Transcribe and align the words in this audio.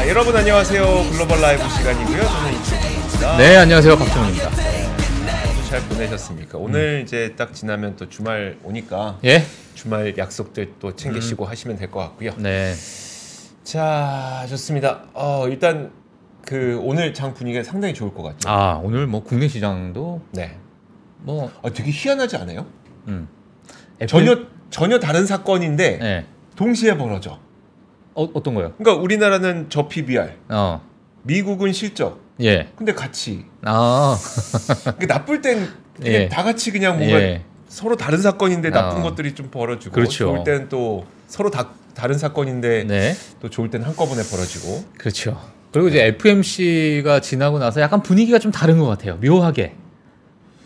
자, 0.00 0.08
여러분 0.08 0.34
안녕하세요. 0.34 0.82
글로벌 1.12 1.42
라이브 1.42 1.62
시간이고요. 1.68 2.22
저는 2.22 2.52
이준입니다. 2.58 3.36
네, 3.36 3.56
안녕하세요. 3.58 3.98
박정훈입니다. 3.98 4.50
잘 5.68 5.80
보내셨습니까? 5.90 6.56
오늘 6.56 7.02
이제 7.04 7.34
딱 7.36 7.52
지나면 7.52 7.96
또 7.96 8.08
주말 8.08 8.56
오니까 8.64 9.18
예? 9.26 9.44
주말 9.74 10.16
약속들 10.16 10.72
또 10.80 10.96
챙기시고 10.96 11.44
하시면 11.44 11.76
될 11.76 11.90
것 11.90 12.00
같고요. 12.00 12.32
네. 12.38 12.72
자, 13.62 14.46
좋습니다. 14.48 15.02
어, 15.12 15.46
일단 15.48 15.90
그 16.46 16.80
오늘 16.82 17.12
장 17.12 17.34
분위기가 17.34 17.62
상당히 17.62 17.92
좋을 17.92 18.14
것 18.14 18.22
같아요. 18.22 18.54
아, 18.56 18.80
오늘 18.82 19.06
뭐 19.06 19.22
국내 19.22 19.48
시장도 19.48 20.22
네. 20.30 20.56
뭐 21.18 21.52
아, 21.62 21.68
되게 21.68 21.90
희한하지 21.90 22.38
않아요? 22.38 22.64
음. 23.08 23.28
애플- 23.96 24.06
전혀 24.06 24.38
전혀 24.70 24.98
다른 24.98 25.26
사건인데 25.26 25.98
네. 25.98 26.26
동시에 26.56 26.96
동시에 26.96 26.96
벌어져. 26.96 27.38
어, 28.20 28.30
어떤 28.34 28.54
거요? 28.54 28.72
그러니까 28.76 29.02
우리나라는 29.02 29.66
저 29.70 29.88
PBR, 29.88 30.30
어. 30.50 30.82
미국은 31.22 31.72
실적. 31.72 32.20
예. 32.42 32.68
근데 32.76 32.92
같이 32.94 33.44
아. 33.62 34.16
그게 34.92 35.06
나쁠 35.06 35.42
땐 35.42 35.68
예. 36.04 36.28
다 36.28 36.42
같이 36.42 36.70
그냥 36.70 36.98
뭔가 36.98 37.20
예. 37.20 37.42
서로 37.68 37.96
다른 37.96 38.18
사건인데 38.18 38.70
나쁜 38.70 39.00
어. 39.00 39.02
것들이 39.04 39.34
좀 39.34 39.50
벌어지고 39.50 39.94
그렇죠. 39.94 40.26
좋을 40.26 40.44
때는 40.44 40.68
또 40.68 41.06
서로 41.26 41.50
다 41.50 41.70
다른 41.94 42.18
사건인데 42.18 42.84
네. 42.84 43.14
또 43.40 43.50
좋을 43.50 43.70
때는 43.70 43.86
한꺼번에 43.86 44.22
벌어지고 44.22 44.84
그렇죠. 44.98 45.40
그리고 45.72 45.88
이제 45.88 46.04
FMC가 46.06 47.20
지나고 47.20 47.58
나서 47.58 47.80
약간 47.80 48.02
분위기가 48.02 48.38
좀 48.38 48.50
다른 48.50 48.78
것 48.78 48.86
같아요. 48.86 49.16
묘하게. 49.16 49.74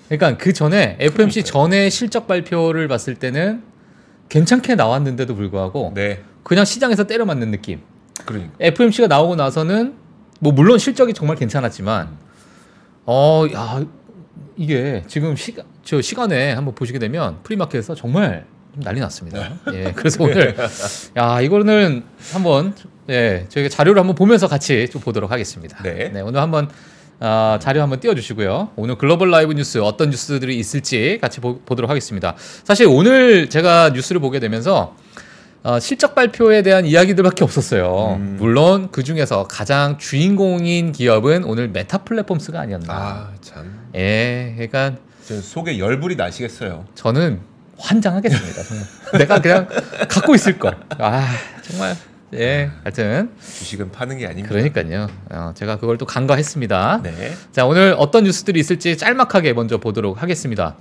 그러니까 0.08 0.38
그 0.38 0.52
전에 0.52 0.96
FMC 1.00 1.44
전에 1.44 1.90
실적 1.90 2.26
발표를 2.26 2.88
봤을 2.88 3.16
때는 3.16 3.62
괜찮게 4.28 4.76
나왔는데도 4.76 5.34
불구하고 5.34 5.92
네 5.94 6.22
그냥 6.44 6.64
시장에서 6.64 7.04
때려 7.04 7.24
맞는 7.24 7.50
느낌. 7.50 7.80
그러니까 8.24 8.52
FMC가 8.60 9.08
나오고 9.08 9.34
나서는 9.34 9.94
뭐 10.38 10.52
물론 10.52 10.78
실적이 10.78 11.14
정말 11.14 11.36
괜찮았지만 11.36 12.16
어, 13.06 13.44
야, 13.52 13.84
이게 14.56 15.02
지금 15.08 15.34
시간 15.36 15.64
저 15.82 16.00
시간에 16.00 16.52
한번 16.52 16.74
보시게 16.74 16.98
되면 16.98 17.38
프리마켓에서 17.42 17.94
정말 17.94 18.46
좀 18.74 18.82
난리 18.82 19.00
났습니다. 19.00 19.52
예. 19.72 19.92
그래서 19.94 20.22
오늘 20.24 20.56
야, 21.16 21.40
이거는 21.40 22.04
한번 22.32 22.74
예, 23.08 23.46
저희가 23.48 23.68
자료를 23.68 24.00
한번 24.00 24.14
보면서 24.14 24.46
같이 24.46 24.88
좀 24.90 25.00
보도록 25.00 25.30
하겠습니다. 25.30 25.82
네. 25.82 26.12
오늘 26.20 26.40
한번 26.40 26.68
아, 27.20 27.58
자료 27.60 27.80
한번 27.80 28.00
띄워주시고요. 28.00 28.70
오늘 28.76 28.96
글로벌 28.96 29.30
라이브 29.30 29.52
뉴스 29.52 29.78
어떤 29.78 30.10
뉴스들이 30.10 30.58
있을지 30.58 31.18
같이 31.20 31.40
보, 31.40 31.58
보도록 31.60 31.90
하겠습니다. 31.90 32.34
사실 32.64 32.86
오늘 32.88 33.48
제가 33.48 33.90
뉴스를 33.90 34.20
보게 34.20 34.40
되면서 34.40 34.96
어, 35.64 35.80
실적 35.80 36.14
발표에 36.14 36.60
대한 36.60 36.84
이야기들밖에 36.84 37.42
없었어요. 37.42 38.16
음. 38.20 38.36
물론 38.38 38.90
그 38.92 39.02
중에서 39.02 39.44
가장 39.48 39.96
주인공인 39.96 40.92
기업은 40.92 41.42
오늘 41.44 41.68
메타 41.68 41.98
플랫폼스가 42.04 42.60
아니었나. 42.60 42.92
아 42.94 43.30
참 43.40 43.88
예, 43.94 44.52
그러니까 44.56 44.98
속에 45.22 45.78
열불이 45.78 46.16
나시겠어요. 46.16 46.84
저는 46.94 47.40
환장하겠습니다. 47.78 48.62
정말 48.62 48.86
내가 49.18 49.40
그냥 49.40 49.68
갖고 50.08 50.34
있을 50.34 50.58
걸. 50.58 50.76
아 50.98 51.26
정말 51.62 51.96
예, 52.34 52.70
하여튼 52.82 53.30
주식은 53.40 53.90
파는 53.90 54.18
게 54.18 54.26
아닙니다. 54.26 54.50
그러니까요. 54.50 55.08
어, 55.30 55.52
제가 55.54 55.76
그걸 55.78 55.96
또 55.96 56.04
간과했습니다. 56.04 57.00
네. 57.04 57.32
자 57.52 57.64
오늘 57.64 57.94
어떤 57.96 58.24
뉴스들이 58.24 58.60
있을지 58.60 58.98
짤막하게 58.98 59.54
먼저 59.54 59.78
보도록 59.78 60.22
하겠습니다. 60.22 60.76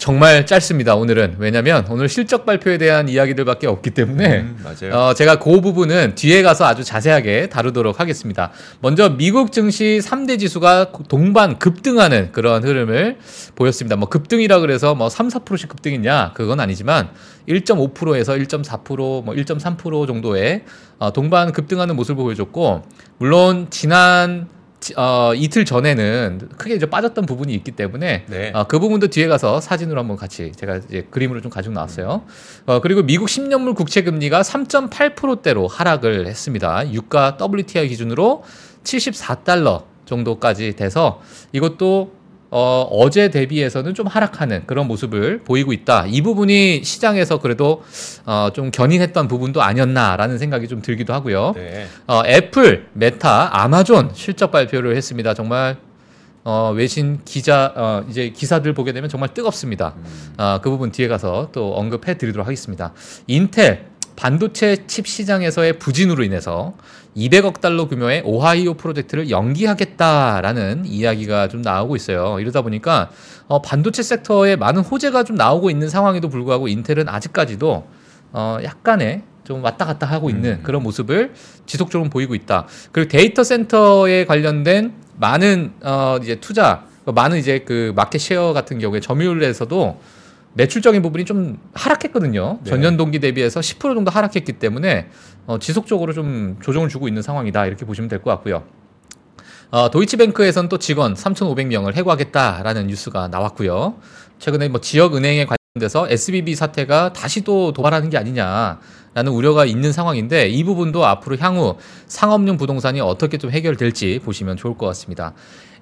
정말 0.00 0.46
짧습니다. 0.46 0.94
오늘은 0.94 1.36
왜냐하면 1.38 1.84
오늘 1.90 2.08
실적 2.08 2.46
발표에 2.46 2.78
대한 2.78 3.06
이야기들밖에 3.10 3.66
없기 3.66 3.90
때문에 3.90 4.38
음, 4.38 4.58
맞아요. 4.64 4.94
어, 4.94 5.12
제가 5.14 5.38
그 5.38 5.60
부분은 5.60 6.14
뒤에 6.14 6.40
가서 6.40 6.64
아주 6.64 6.82
자세하게 6.84 7.50
다루도록 7.50 8.00
하겠습니다. 8.00 8.50
먼저 8.80 9.10
미국 9.10 9.52
증시 9.52 10.00
3대 10.02 10.38
지수가 10.38 10.92
동반 11.08 11.58
급등하는 11.58 12.32
그런 12.32 12.64
흐름을 12.64 13.18
보였습니다. 13.54 13.96
뭐 13.96 14.08
급등이라 14.08 14.60
그래서 14.60 14.94
뭐 14.94 15.10
3, 15.10 15.28
4%씩 15.28 15.68
급등이냐 15.68 16.32
그건 16.32 16.60
아니지만 16.60 17.10
1.5%에서 17.46 18.32
1.4%, 18.36 19.22
뭐 19.22 19.34
1.3% 19.34 20.06
정도의 20.06 20.64
어, 20.98 21.12
동반 21.12 21.52
급등하는 21.52 21.94
모습을 21.94 22.24
보여줬고 22.24 22.84
물론 23.18 23.66
지난 23.68 24.48
지- 24.48 24.59
어, 24.96 25.32
이틀 25.34 25.64
전에는 25.64 26.50
크게 26.56 26.74
이제 26.74 26.86
빠졌던 26.86 27.26
부분이 27.26 27.52
있기 27.54 27.72
때문에 27.72 28.24
네. 28.26 28.52
어, 28.54 28.64
그 28.64 28.78
부분도 28.78 29.08
뒤에 29.08 29.28
가서 29.28 29.60
사진으로 29.60 30.00
한번 30.00 30.16
같이 30.16 30.52
제가 30.52 30.76
이제 30.76 31.06
그림으로 31.10 31.40
좀 31.40 31.50
가지고 31.50 31.74
나왔어요. 31.74 32.22
어, 32.66 32.80
그리고 32.80 33.02
미국 33.02 33.26
10년물 33.26 33.74
국채 33.74 34.02
금리가 34.02 34.42
3.8%대로 34.42 35.66
하락을 35.66 36.26
했습니다. 36.26 36.92
유가 36.92 37.36
WTI 37.40 37.88
기준으로 37.88 38.44
74달러 38.82 39.84
정도까지 40.06 40.74
돼서 40.76 41.20
이것도 41.52 42.19
어, 42.50 42.86
어제 42.90 43.30
대비해서는 43.30 43.94
좀 43.94 44.06
하락하는 44.06 44.64
그런 44.66 44.88
모습을 44.88 45.42
보이고 45.44 45.72
있다. 45.72 46.06
이 46.08 46.20
부분이 46.20 46.82
시장에서 46.82 47.38
그래도 47.38 47.82
어, 48.26 48.48
좀 48.52 48.70
견인했던 48.70 49.28
부분도 49.28 49.62
아니었나라는 49.62 50.38
생각이 50.38 50.66
좀 50.66 50.82
들기도 50.82 51.12
하고요. 51.12 51.52
네. 51.54 51.86
어, 52.08 52.22
애플, 52.26 52.88
메타, 52.94 53.50
아마존 53.52 54.10
실적 54.14 54.50
발표를 54.50 54.96
했습니다. 54.96 55.34
정말 55.34 55.76
어, 56.42 56.72
외신 56.74 57.20
기자 57.24 57.72
어, 57.76 58.04
이제 58.08 58.30
기사들 58.30 58.72
보게 58.72 58.92
되면 58.92 59.08
정말 59.08 59.32
뜨겁습니다. 59.32 59.94
음. 59.96 60.34
아, 60.38 60.60
그 60.62 60.70
부분 60.70 60.90
뒤에 60.90 61.06
가서 61.06 61.50
또 61.52 61.74
언급해 61.76 62.18
드리도록 62.18 62.46
하겠습니다. 62.46 62.92
인텔 63.26 63.86
반도체 64.16 64.86
칩 64.86 65.06
시장에서의 65.06 65.78
부진으로 65.78 66.24
인해서 66.24 66.74
200억 67.16 67.60
달러 67.60 67.88
규모의 67.88 68.22
오하이오 68.24 68.74
프로젝트를 68.74 69.30
연기하겠다라는 69.30 70.84
이야기가 70.86 71.48
좀 71.48 71.62
나오고 71.62 71.96
있어요. 71.96 72.38
이러다 72.40 72.62
보니까 72.62 73.10
어, 73.48 73.60
반도체 73.62 74.02
섹터에 74.02 74.56
많은 74.56 74.82
호재가 74.82 75.24
좀 75.24 75.36
나오고 75.36 75.70
있는 75.70 75.88
상황에도 75.88 76.28
불구하고 76.28 76.68
인텔은 76.68 77.08
아직까지도 77.08 77.86
어, 78.32 78.58
약간의 78.62 79.22
좀 79.44 79.64
왔다 79.64 79.84
갔다 79.84 80.06
하고 80.06 80.30
있는 80.30 80.58
음. 80.58 80.62
그런 80.62 80.82
모습을 80.82 81.32
지속적으로 81.66 82.08
보이고 82.08 82.34
있다. 82.34 82.66
그리고 82.92 83.08
데이터 83.08 83.42
센터에 83.42 84.24
관련된 84.24 84.92
많은 85.16 85.72
어, 85.82 86.18
이제 86.22 86.36
투자, 86.36 86.84
많은 87.04 87.38
이제 87.38 87.60
그 87.60 87.92
market 87.96 88.18
share 88.18 88.52
같은 88.52 88.78
경우에 88.78 89.00
점유율에서도 89.00 90.00
매출적인 90.54 91.00
부분이 91.02 91.24
좀 91.24 91.58
하락했거든요. 91.74 92.58
네. 92.64 92.70
전년 92.70 92.96
동기 92.96 93.20
대비해서 93.20 93.60
10% 93.60 93.94
정도 93.94 94.10
하락했기 94.10 94.54
때문에 94.54 95.08
어, 95.46 95.58
지속적으로 95.58 96.12
좀 96.12 96.56
조정을 96.62 96.88
주고 96.88 97.08
있는 97.08 97.22
상황이다 97.22 97.66
이렇게 97.66 97.84
보시면 97.84 98.08
될 98.08 98.20
것 98.20 98.30
같고요. 98.30 98.64
어, 99.70 99.90
도이치뱅크에서는 99.90 100.68
또 100.68 100.78
직원 100.78 101.14
3,500명을 101.14 101.94
해고하겠다라는 101.94 102.88
뉴스가 102.88 103.28
나왔고요. 103.28 103.94
최근에 104.40 104.68
뭐 104.68 104.80
지역 104.80 105.14
은행에 105.14 105.46
관련돼서 105.46 106.08
SBB 106.10 106.56
사태가 106.56 107.12
다시 107.12 107.42
또 107.42 107.72
도발하는 107.72 108.10
게 108.10 108.18
아니냐 108.18 108.80
라는 109.14 109.32
우려가 109.32 109.64
있는 109.64 109.92
상황인데 109.92 110.48
이 110.48 110.64
부분도 110.64 111.04
앞으로 111.06 111.36
향후 111.36 111.76
상업용 112.06 112.56
부동산이 112.56 113.00
어떻게 113.00 113.38
좀 113.38 113.50
해결될지 113.52 114.20
보시면 114.24 114.56
좋을 114.56 114.76
것 114.76 114.86
같습니다. 114.86 115.34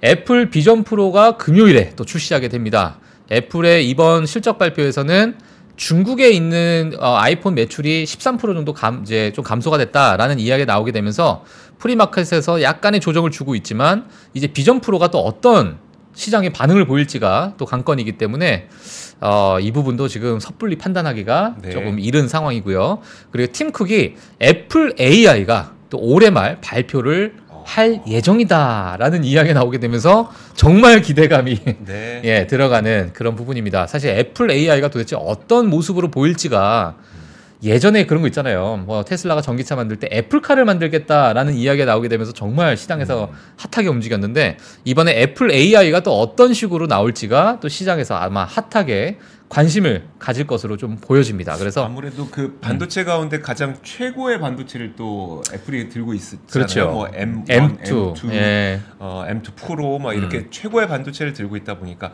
애플 0.05 0.51
비전 0.51 0.85
프로가 0.85 1.37
금요일에 1.39 1.93
또 1.97 2.05
출시하게 2.05 2.49
됩니다. 2.49 2.99
애플의 3.31 3.89
이번 3.89 4.27
실적 4.27 4.59
발표에서는 4.59 5.37
중국에 5.77 6.31
있는 6.31 6.93
어, 6.99 7.17
아이폰 7.17 7.55
매출이 7.55 8.05
13% 8.05 8.41
정도 8.41 8.73
감, 8.73 9.03
이제 9.03 9.33
좀 9.33 9.45
감소가 9.45 9.79
됐다라는 9.79 10.41
이야기가 10.41 10.71
나오게 10.71 10.91
되면서 10.93 11.45
premarket에서 11.79 12.63
약간의 12.63 13.01
조정을 13.01 13.31
주고 13.31 13.55
있지만 13.55 14.07
이제 14.35 14.49
비전 14.49 14.81
프로가 14.81 15.09
또 15.09 15.21
어떤 15.21 15.79
시장의 16.15 16.53
반응을 16.53 16.85
보일지가 16.87 17.55
또 17.59 17.65
관건이기 17.65 18.19
때문에 18.19 18.69
어, 19.21 19.59
이 19.61 19.71
부분도 19.71 20.09
지금 20.09 20.41
섣불리 20.41 20.77
판단하기가 20.77 21.57
네. 21.63 21.71
조금 21.71 22.01
이른 22.01 22.27
상황이고요. 22.27 22.99
그리고 23.31 23.53
팀 23.53 23.71
쿡이 23.71 24.15
애플 24.43 24.95
AI가 24.99 25.75
또 25.91 25.99
올해 25.99 26.31
말 26.31 26.61
발표를 26.61 27.35
할 27.69 28.01
예정이다라는 28.07 29.25
이야기가 29.25 29.53
나오게 29.53 29.79
되면서 29.79 30.33
정말 30.55 31.03
기대감이 31.03 31.59
네. 31.85 32.23
예, 32.25 32.47
들어가는 32.47 33.11
그런 33.13 33.37
부분입니다. 33.37 33.87
사실 33.87 34.11
애플 34.11 34.51
AI가 34.51 34.89
도대체 34.89 35.17
어떤 35.19 35.69
모습으로 35.69 36.11
보일지가 36.11 36.97
예전에 37.63 38.07
그런 38.07 38.23
거 38.23 38.29
있잖아요. 38.29 38.83
뭐 38.87 39.05
테슬라가 39.05 39.41
전기차 39.41 39.75
만들 39.75 39.97
때 39.97 40.09
애플카를 40.13 40.65
만들겠다라는 40.65 41.55
이야기가 41.55 41.87
나오게 41.87 42.09
되면서 42.09 42.33
정말 42.33 42.77
시장에서 42.77 43.31
핫하게 43.57 43.89
움직였는데 43.89 44.59
이번에 44.85 45.21
애플 45.23 45.51
AI가 45.51 46.01
또 46.01 46.21
어떤 46.21 46.55
식으로 46.55 46.87
나올지가 46.87 47.59
또 47.61 47.69
시장에서 47.69 48.15
아마 48.15 48.45
핫하게 48.45 49.19
관심을 49.49 50.05
가질 50.19 50.47
것으로 50.47 50.77
좀 50.77 50.97
보여집니다. 50.97 51.57
그래서 51.57 51.85
아무래도 51.85 52.29
그 52.29 52.59
반도체 52.61 53.05
가운데 53.05 53.41
가장 53.41 53.77
최고의 53.83 54.41
반도체를 54.41 54.95
또 54.95 55.43
애플이 55.53 55.89
들고 55.89 56.15
있잖아요. 56.15 56.47
그렇죠. 56.51 56.91
뭐 56.91 57.07
M1, 57.09 57.47
M2, 57.47 58.15
M2, 58.15 58.33
예. 58.35 58.81
어, 58.99 59.25
M2 59.27 59.55
프로 59.57 59.99
막 59.99 60.13
이렇게 60.13 60.49
최고의 60.51 60.87
반도체를 60.87 61.33
들고 61.33 61.57
있다 61.57 61.79
보니까 61.79 62.13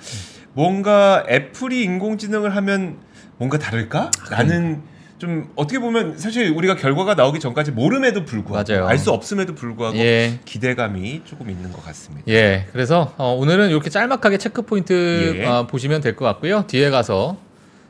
뭔가 0.52 1.25
애플이 1.29 1.82
인공지능을 1.82 2.55
하면 2.55 2.99
뭔가 3.37 3.58
다를까? 3.58 4.12
라는 4.31 4.82
좀 5.24 5.50
어떻게 5.56 5.78
보면 5.78 6.18
사실 6.18 6.50
우리가 6.50 6.76
결과가 6.76 7.14
나오기 7.14 7.40
전까지 7.40 7.70
모름에도 7.72 8.24
불구하고. 8.24 8.86
알 8.86 8.98
수 8.98 9.10
없음에도 9.10 9.54
불구하고 9.54 9.96
예. 9.98 10.38
기대감이 10.44 11.22
조금 11.24 11.48
있는 11.50 11.72
것 11.72 11.82
같습니다. 11.84 12.24
예, 12.28 12.66
그래서 12.72 13.12
어, 13.16 13.32
오늘은 13.34 13.70
이렇게 13.70 13.88
짤막하게 13.90 14.38
체크 14.38 14.62
포인트 14.62 15.34
예. 15.38 15.44
어, 15.46 15.66
보시면 15.66 16.00
될 16.00 16.14
것 16.14 16.24
같고요. 16.26 16.64
뒤에 16.66 16.90
가서 16.90 17.36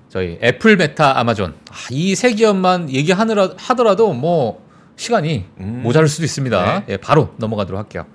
저희 0.09 0.39
애플, 0.43 0.77
메타, 0.77 1.19
아마존 1.19 1.55
이 1.91 2.05
세 2.05 2.33
기업만 2.35 2.89
얘기하느라 2.91 3.51
하더라도 3.57 4.13
뭐 4.13 4.65
시간이 4.97 5.45
음. 5.59 5.81
모자랄 5.83 6.07
수도 6.09 6.25
있습니다. 6.25 6.85
네. 6.87 6.93
예, 6.95 6.97
바로 6.97 7.31
넘어가도록 7.39 7.79
할게요. 7.79 8.07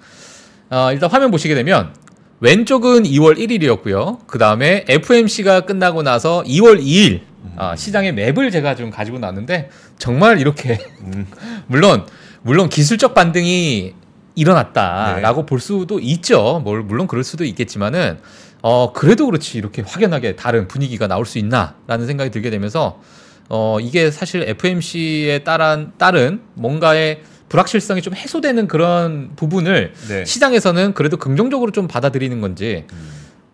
어, 0.70 0.92
일단 0.94 1.10
화면 1.12 1.30
보시게 1.30 1.56
되면 1.56 1.94
왼쪽은 2.42 3.04
2월 3.04 3.38
1일이었고요. 3.38 4.20
그 4.26 4.38
다음에 4.38 4.86
FMC가 4.88 5.62
끝나고 5.62 6.04
나서 6.04 6.44
2월 6.44 6.82
2일 6.82 7.22
아, 7.58 7.76
시장의 7.76 8.14
맵을 8.14 8.52
제가 8.52 8.76
좀 8.76 8.90
가지고 8.90 9.20
나왔는데 9.20 9.70
정말 9.98 10.40
이렇게 10.40 10.80
음. 11.02 11.28
물론 11.68 12.06
물론 12.42 12.70
기술적 12.70 13.14
반등이 13.14 13.94
일어났다라고 14.36 15.46
볼 15.46 15.60
수도 15.60 16.00
있죠. 16.00 16.62
뭘 16.64 16.82
물론 16.82 17.08
그럴 17.08 17.26
수도 17.26 17.44
있겠지만은 17.44 18.20
어 18.62 18.94
그래도 18.94 19.26
그렇지 19.26 19.58
이렇게 19.58 19.82
확연하게 19.82 20.38
다른 20.38 20.68
분위기가 20.68 21.08
나올 21.08 21.26
수 21.26 21.40
있나라는 21.40 22.08
생각이 22.08 22.32
들게 22.32 22.50
되면서 22.50 23.02
어 23.50 23.80
이게 23.82 24.12
사실 24.12 24.44
FMC에 24.44 25.40
따른 25.40 25.92
따른 25.98 26.42
뭔가의 26.54 27.22
불확실성이 27.50 28.02
좀 28.02 28.14
해소되는 28.14 28.68
그런 28.68 29.32
부분을 29.36 29.94
네. 30.08 30.26
시장에서는 30.26 30.94
그래도 30.94 31.18
긍정적으로 31.18 31.72
좀 31.72 31.88
받아들이는 31.88 32.42
건지 32.42 32.86
음. 32.94 33.10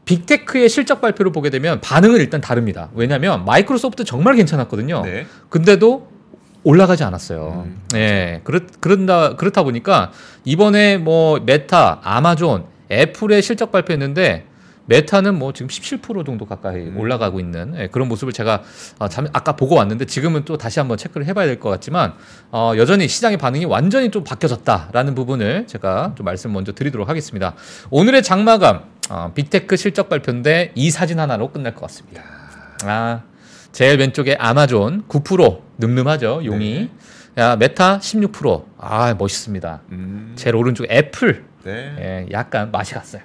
빅테크의 0.06 0.70
실적 0.70 1.02
발표를 1.02 1.32
보게 1.32 1.50
되면 1.50 1.82
반응은 1.82 2.20
일단 2.20 2.40
다릅니다. 2.42 2.90
왜냐하면 2.94 3.44
마이크로소프트 3.46 4.04
정말 4.04 4.36
괜찮았거든요. 4.36 5.02
네. 5.04 5.26
근데도 5.50 6.10
올라가지 6.64 7.04
않았어요. 7.04 7.66
음, 7.68 7.82
예, 7.96 8.42
그렇, 8.44 8.62
그런다, 8.80 9.36
그렇다 9.36 9.64
보니까 9.64 10.12
이번에 10.46 10.98
뭐 10.98 11.40
메타, 11.40 12.02
아마존, 12.04 12.66
애플의 12.92 13.42
실적 13.44 13.72
발표했는데 13.72 14.46
메타는 14.88 15.38
뭐 15.40 15.52
지금 15.54 15.68
17% 15.68 16.26
정도 16.26 16.46
가까이 16.46 16.78
음. 16.88 16.98
올라가고 16.98 17.40
있는 17.40 17.74
예, 17.78 17.88
그런 17.88 18.08
모습을 18.08 18.34
제가 18.34 18.64
아, 19.00 19.08
잠, 19.10 19.28
아까 19.34 19.56
보고 19.56 19.76
왔는데 19.76 20.06
지금은 20.06 20.46
또 20.46 20.58
다시 20.58 20.80
한번 20.80 20.98
체크를 20.98 21.26
해봐야 21.28 21.46
될 21.48 21.60
것 21.60 21.70
같지만 21.70 22.14
어, 22.52 22.74
여전히 22.78 23.08
시장의 23.08 23.38
반응이 23.38 23.66
완전히 23.66 24.12
좀 24.12 24.24
바뀌어졌다라는 24.24 25.16
부분을 25.16 25.68
제가 25.68 26.14
좀 26.16 26.26
말씀 26.26 26.52
먼저 26.54 26.72
드리도록 26.74 27.10
하겠습니다. 27.10 27.56
오늘의 27.90 28.22
장마감 28.24 28.84
어, 29.10 29.32
빅테크 29.34 29.78
실적 29.78 30.10
발표인데 30.10 30.72
이 30.76 30.92
사진 30.92 31.20
하나로 31.20 31.52
끝날 31.52 31.74
것 31.74 31.82
같습니다. 31.82 32.22
아, 32.84 33.22
제일 33.72 34.00
왼쪽에 34.00 34.36
아마존 34.40 35.04
9% 35.08 35.62
늠름하죠 35.78 36.42
용이. 36.46 36.90
야 37.38 37.56
메타 37.58 38.00
16%. 38.00 38.64
아 38.78 39.14
멋있습니다. 39.18 39.82
음. 39.92 40.34
제일 40.36 40.56
오른쪽 40.56 40.86
애플 40.90 41.44
네. 41.66 41.96
예, 42.00 42.28
약간 42.32 42.70
맛이 42.72 42.94
갔어요. 42.94 43.24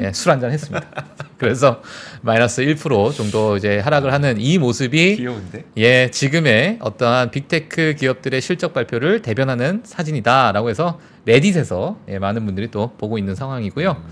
예, 0.00 0.10
술 0.12 0.32
한잔 0.32 0.50
했습니다. 0.50 0.88
그래서 1.36 1.82
마이너스 2.22 2.62
1% 2.62 3.14
정도 3.14 3.58
이제 3.58 3.78
하락을 3.78 4.10
하는 4.10 4.40
이 4.40 4.56
모습이 4.56 5.16
귀여운데. 5.16 5.64
예, 5.76 6.10
지금의 6.10 6.78
어떠한 6.80 7.30
빅테크 7.30 7.94
기업들의 7.98 8.40
실적 8.40 8.72
발표를 8.72 9.20
대변하는 9.20 9.82
사진이다라고 9.84 10.70
해서 10.70 10.98
레딧에서 11.26 11.98
예, 12.08 12.18
많은 12.18 12.46
분들이 12.46 12.70
또 12.70 12.92
보고 12.96 13.18
있는 13.18 13.34
상황이고요. 13.34 14.02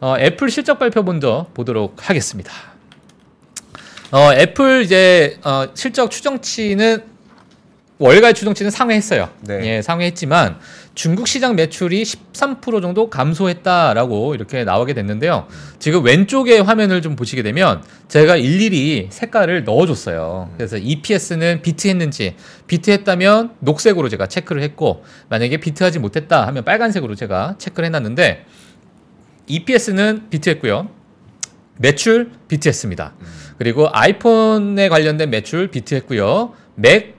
어, 0.00 0.16
애플 0.18 0.50
실적 0.50 0.78
발표 0.78 1.02
먼저 1.02 1.46
보도록 1.52 2.08
하겠습니다. 2.08 2.52
어, 4.12 4.32
애플 4.32 4.82
이제 4.82 5.38
어, 5.44 5.66
실적 5.74 6.10
추정치는 6.10 7.04
월가의 7.98 8.34
추정치는 8.34 8.70
상회했어요. 8.70 9.28
네. 9.42 9.60
예, 9.66 9.82
상회했지만 9.82 10.58
중국 10.94 11.26
시장 11.26 11.56
매출이 11.56 12.04
13% 12.04 12.80
정도 12.80 13.10
감소했다라고 13.10 14.34
이렇게 14.36 14.62
나오게 14.62 14.94
됐는데요. 14.94 15.48
지금 15.80 16.04
왼쪽의 16.04 16.62
화면을 16.62 17.02
좀 17.02 17.16
보시게 17.16 17.42
되면 17.42 17.82
제가 18.06 18.36
일일이 18.36 19.08
색깔을 19.10 19.64
넣어줬어요. 19.64 20.50
그래서 20.56 20.76
EPS는 20.76 21.62
비트했는지 21.62 22.36
비트했다면 22.68 23.56
녹색으로 23.58 24.08
제가 24.08 24.28
체크를 24.28 24.62
했고 24.62 25.04
만약에 25.28 25.56
비트하지 25.56 25.98
못했다 25.98 26.46
하면 26.46 26.64
빨간색으로 26.64 27.16
제가 27.16 27.56
체크를 27.58 27.86
해놨는데 27.86 28.46
EPS는 29.48 30.30
비트했고요. 30.30 30.88
매출 31.76 32.30
비트했습니다. 32.46 33.14
그리고 33.58 33.88
아이폰에 33.92 34.88
관련된 34.88 35.30
매출 35.30 35.68
비트했고요. 35.72 36.52
맥 36.76 37.16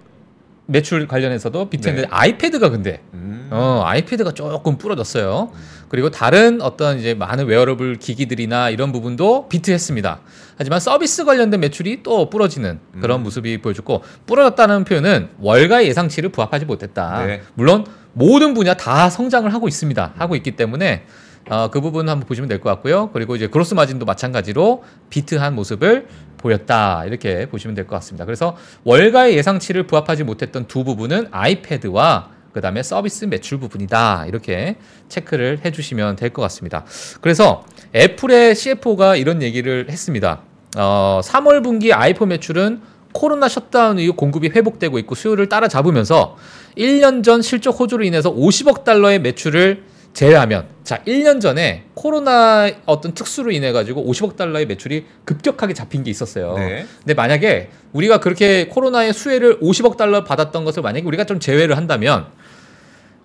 매출 0.67 1.07
관련해서도 1.07 1.69
비트했는데 1.69 2.09
아이패드가 2.12 2.69
근데 2.69 3.01
음. 3.13 3.50
어, 3.51 3.83
아이패드가 3.85 4.31
조금 4.33 4.77
부러졌어요. 4.77 5.51
그리고 5.89 6.09
다른 6.09 6.62
어떤 6.62 6.97
이제 7.00 7.13
많은 7.13 7.45
웨어러블 7.45 7.97
기기들이나 7.97 8.71
이런 8.71 8.91
부분도 8.91 9.47
beat했습니다. 9.50 10.19
하지만 10.57 10.79
서비스 10.79 11.23
관련된 11.25 11.59
매출이 11.59 12.01
또 12.01 12.29
부러지는 12.29 12.79
그런 13.01 13.21
모습이 13.21 13.62
보여졌고 13.62 14.03
부러졌다는 14.25 14.83
표현은 14.85 15.29
월가의 15.39 15.88
예상치를 15.89 16.29
부합하지 16.29 16.65
못했다. 16.65 17.25
네. 17.25 17.41
물론 17.53 17.85
모든 18.13 18.53
분야 18.56 18.73
다 18.73 19.09
성장을 19.09 19.53
하고 19.53 19.68
있습니다. 19.68 20.13
하고 20.18 20.35
있기 20.35 20.51
때문에 20.56 21.03
어, 21.47 21.69
그 21.69 21.79
부분 21.79 22.09
한번 22.09 22.27
보시면 22.27 22.50
될 22.50 22.59
것 22.59 22.69
같고요. 22.71 23.11
그리고 23.13 23.35
이제 23.35 23.45
gross 23.47 23.75
margin도 23.75 24.06
마찬가지로 24.06 24.83
beat한 25.12 25.53
모습을 25.53 26.07
보였다 26.50 27.03
이렇게 27.06 27.47
보시면 27.47 27.74
될 27.75 27.86
것 27.88 27.95
같습니다. 27.97 28.25
그래서 28.25 28.56
월가의 28.83 29.36
예상치를 29.38 29.88
부합하지 29.88 30.24
못했던 30.24 30.68
두 30.68 30.83
부분은 30.83 31.27
아이패드와 31.31 32.30
그 32.53 32.62
다음에 32.62 32.83
서비스 32.83 33.25
매출 33.25 33.59
부분이다 33.59 34.25
이렇게 34.27 34.75
체크를 35.09 35.59
해주시면 35.65 36.15
될 36.15 36.30
것 36.30 36.42
같습니다. 36.44 36.86
그래서 37.21 37.65
애플의 37.95 38.56
CFO가 38.56 39.15
이런 39.15 39.42
얘기를 39.42 39.88
했습니다. 39.89 40.42
어, 40.77 41.19
3월 41.24 41.63
분기 41.63 41.92
아이폰 41.94 42.30
매출은 42.30 42.81
코로나 43.12 43.47
셧다운 43.47 43.97
이후 44.00 44.13
공급이 44.13 44.50
회복되고 44.50 45.00
있고 45.00 45.15
수요를 45.15 45.47
따라잡으면서 45.50 46.36
1년 46.77 47.24
전 47.24 47.42
실적 47.42 47.80
호조로 47.80 48.03
인해서 48.03 48.33
50억 48.33 48.83
달러의 48.83 49.19
매출을 49.19 49.83
제외하면 50.15 50.65
자 50.85 51.03
1년 51.06 51.41
전에 51.41 51.83
코로나 51.94 52.71
어떤 52.85 53.13
특수로 53.13 53.51
인해 53.51 53.73
가지고 53.73 54.09
50억 54.09 54.38
달러의 54.38 54.65
매출이 54.65 55.06
급격하게 55.25 55.73
잡힌 55.73 56.03
게 56.03 56.09
있었어요. 56.09 56.53
네. 56.57 56.85
근데 57.00 57.13
만약에 57.13 57.69
우리가 57.91 58.21
그렇게 58.21 58.67
코로나의 58.67 59.13
수혜를 59.13 59.59
50억 59.59 59.97
달러 59.97 60.23
받았던 60.23 60.63
것을 60.63 60.81
만약에 60.83 61.06
우리가 61.06 61.25
좀 61.25 61.41
제외를 61.41 61.75
한다면 61.75 62.27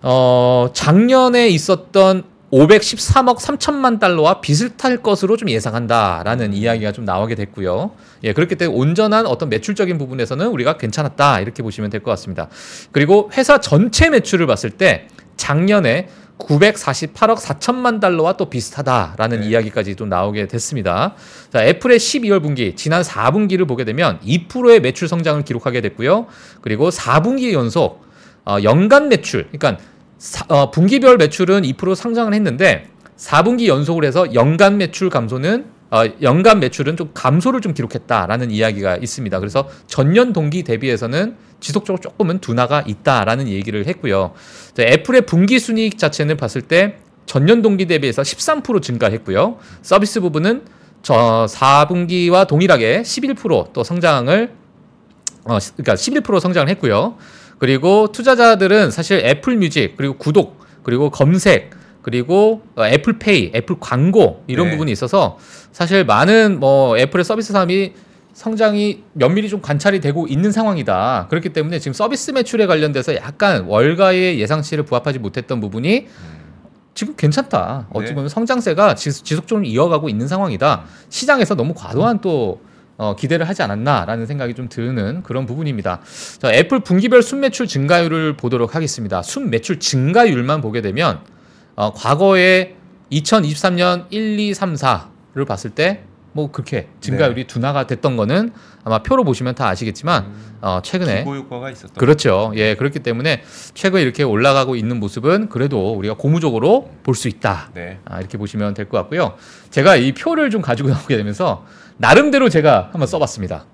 어 0.01 0.69
작년에 0.73 1.47
있었던 1.47 2.23
513억 2.51 3.37
3천만 3.37 3.97
달러와 3.97 4.41
비슷할 4.41 4.97
것으로 4.97 5.37
좀 5.37 5.49
예상한다라는 5.49 6.53
이야기가 6.53 6.91
좀 6.91 7.05
나오게 7.05 7.35
됐고요. 7.35 7.91
예, 8.25 8.33
그렇기 8.33 8.55
때문에 8.55 8.77
온전한 8.77 9.25
어떤 9.25 9.47
매출적인 9.47 9.97
부분에서는 9.97 10.45
우리가 10.47 10.75
괜찮았다 10.75 11.39
이렇게 11.39 11.63
보시면 11.63 11.89
될 11.89 12.03
것 12.03 12.11
같습니다. 12.11 12.49
그리고 12.91 13.29
회사 13.37 13.61
전체 13.61 14.09
매출을 14.09 14.45
봤을 14.47 14.71
때 14.71 15.07
작년에 15.37 16.09
948억 16.47 17.37
4천만 17.37 17.99
달러와 17.99 18.33
또 18.37 18.49
비슷하다라는 18.49 19.41
네. 19.41 19.47
이야기까지 19.47 19.95
또 19.95 20.05
나오게 20.05 20.47
됐습니다. 20.47 21.15
자, 21.51 21.63
애플의 21.63 21.99
12월 21.99 22.41
분기, 22.41 22.75
지난 22.75 23.01
4분기를 23.01 23.67
보게 23.67 23.83
되면 23.85 24.19
2%의 24.21 24.79
매출 24.81 25.07
성장을 25.07 25.41
기록하게 25.43 25.81
됐고요. 25.81 26.27
그리고 26.61 26.89
4분기 26.89 27.53
연속 27.53 28.03
어, 28.45 28.57
연간 28.63 29.09
매출, 29.09 29.47
그러니까 29.51 29.81
사- 30.17 30.45
어, 30.49 30.71
분기별 30.71 31.17
매출은 31.17 31.61
2% 31.63 31.95
상장을 31.95 32.33
했는데 32.33 32.87
4분기 33.17 33.67
연속을 33.67 34.03
해서 34.03 34.33
연간 34.33 34.77
매출 34.77 35.09
감소는 35.09 35.65
어, 35.91 36.03
연간 36.21 36.59
매출은 36.61 36.95
좀 36.95 37.11
감소를 37.13 37.59
좀 37.59 37.73
기록했다라는 37.73 38.49
이야기가 38.49 38.95
있습니다. 38.97 39.39
그래서 39.39 39.67
전년 39.87 40.31
동기 40.31 40.63
대비해서는 40.63 41.35
지속적으로 41.59 41.99
조금은 42.01 42.39
둔화가 42.39 42.85
있다라는 42.87 43.49
얘기를 43.49 43.85
했고요. 43.85 44.33
자, 44.73 44.83
애플의 44.83 45.21
분기 45.25 45.59
순이익 45.59 45.97
자체는 45.97 46.37
봤을 46.37 46.61
때 46.61 46.95
전년 47.25 47.61
동기 47.61 47.85
대비해서 47.87 48.21
13% 48.21 48.81
증가했고요. 48.81 49.57
서비스 49.81 50.21
부분은 50.21 50.63
저 51.03 51.45
4분기와 51.49 52.47
동일하게 52.47 53.01
11%또 53.01 53.83
성장을 53.83 54.51
어, 55.43 55.59
시- 55.59 55.71
그러니까 55.75 55.95
11% 55.95 56.39
성장을 56.39 56.69
했고요. 56.69 57.17
그리고 57.59 58.11
투자자들은 58.11 58.91
사실 58.91 59.19
애플 59.25 59.57
뮤직 59.57 59.95
그리고 59.97 60.15
구독 60.17 60.59
그리고 60.83 61.09
검색 61.09 61.71
그리고 62.01 62.61
어, 62.75 62.85
애플페이, 62.85 63.51
애플 63.55 63.75
광고 63.79 64.43
이런 64.47 64.67
네. 64.67 64.71
부분이 64.71 64.91
있어서 64.91 65.37
사실 65.71 66.03
많은 66.05 66.59
뭐 66.59 66.97
애플의 66.97 67.23
서비스 67.23 67.53
사업이 67.53 67.93
성장이 68.33 69.03
면밀히 69.13 69.49
좀 69.49 69.61
관찰이 69.61 69.99
되고 69.99 70.25
있는 70.27 70.51
상황이다. 70.51 71.27
그렇기 71.29 71.49
때문에 71.49 71.79
지금 71.79 71.93
서비스 71.93 72.31
매출에 72.31 72.65
관련돼서 72.65 73.13
약간 73.15 73.65
월가의 73.65 74.39
예상치를 74.39 74.85
부합하지 74.85 75.19
못했던 75.19 75.59
부분이 75.59 76.07
지금 76.93 77.15
괜찮다. 77.15 77.87
어찌 77.93 78.09
네. 78.09 78.15
보면 78.15 78.29
성장세가 78.29 78.95
지- 78.95 79.11
지속적으로 79.23 79.65
이어가고 79.65 80.09
있는 80.09 80.27
상황이다. 80.27 80.83
시장에서 81.09 81.55
너무 81.55 81.73
과도한 81.73 82.19
또 82.21 82.61
어, 82.97 83.15
기대를 83.15 83.49
하지 83.49 83.63
않았나라는 83.63 84.25
생각이 84.27 84.53
좀 84.53 84.69
드는 84.69 85.23
그런 85.23 85.45
부분입니다. 85.47 86.01
자, 86.39 86.53
애플 86.53 86.81
분기별 86.81 87.23
순매출 87.23 87.65
증가율을 87.67 88.37
보도록 88.37 88.75
하겠습니다. 88.75 89.23
순매출 89.23 89.79
증가율만 89.79 90.61
보게 90.61 90.81
되면 90.81 91.19
어, 91.75 91.91
과거에 91.93 92.75
2023년 93.11 94.05
1, 94.09 94.39
2, 94.39 94.53
3, 94.53 94.73
4를 94.75 95.45
봤을 95.47 95.69
때 95.71 96.03
뭐 96.33 96.49
그렇게 96.49 96.87
증가율이 97.01 97.45
둔화가 97.45 97.87
됐던 97.87 98.15
거는 98.15 98.51
아마 98.85 98.99
표로 99.03 99.25
보시면 99.25 99.53
다 99.53 99.67
아시겠지만 99.67 100.31
어, 100.61 100.79
최근에 100.81 101.19
기고 101.19 101.35
효과가 101.35 101.69
있었던 101.71 101.95
그렇죠. 101.97 102.53
예, 102.55 102.75
그렇기 102.75 102.99
때문에 102.99 103.41
최근에 103.73 104.01
이렇게 104.01 104.23
올라가고 104.23 104.77
있는 104.77 104.97
모습은 104.99 105.49
그래도 105.49 105.93
우리가 105.93 106.15
고무적으로 106.15 106.89
볼 107.03 107.15
수 107.15 107.27
있다. 107.27 107.71
네. 107.73 107.99
아, 108.05 108.19
이렇게 108.19 108.37
보시면 108.37 108.73
될 108.73 108.87
것 108.87 108.97
같고요. 108.99 109.35
제가 109.71 109.97
이 109.97 110.13
표를 110.13 110.49
좀 110.49 110.61
가지고 110.61 110.87
나오게 110.89 111.17
되면서 111.17 111.65
나름대로 111.97 112.47
제가 112.47 112.89
한번 112.93 113.07
써봤습니다. 113.07 113.65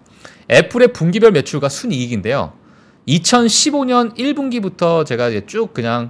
애플의 0.50 0.94
분기별 0.94 1.32
매출과 1.34 1.70
순이익인데요. 1.70 2.54
2015년 3.08 4.18
1분기부터 4.18 5.06
제가 5.06 5.30
이제 5.30 5.46
쭉 5.46 5.74
그냥 5.74 6.10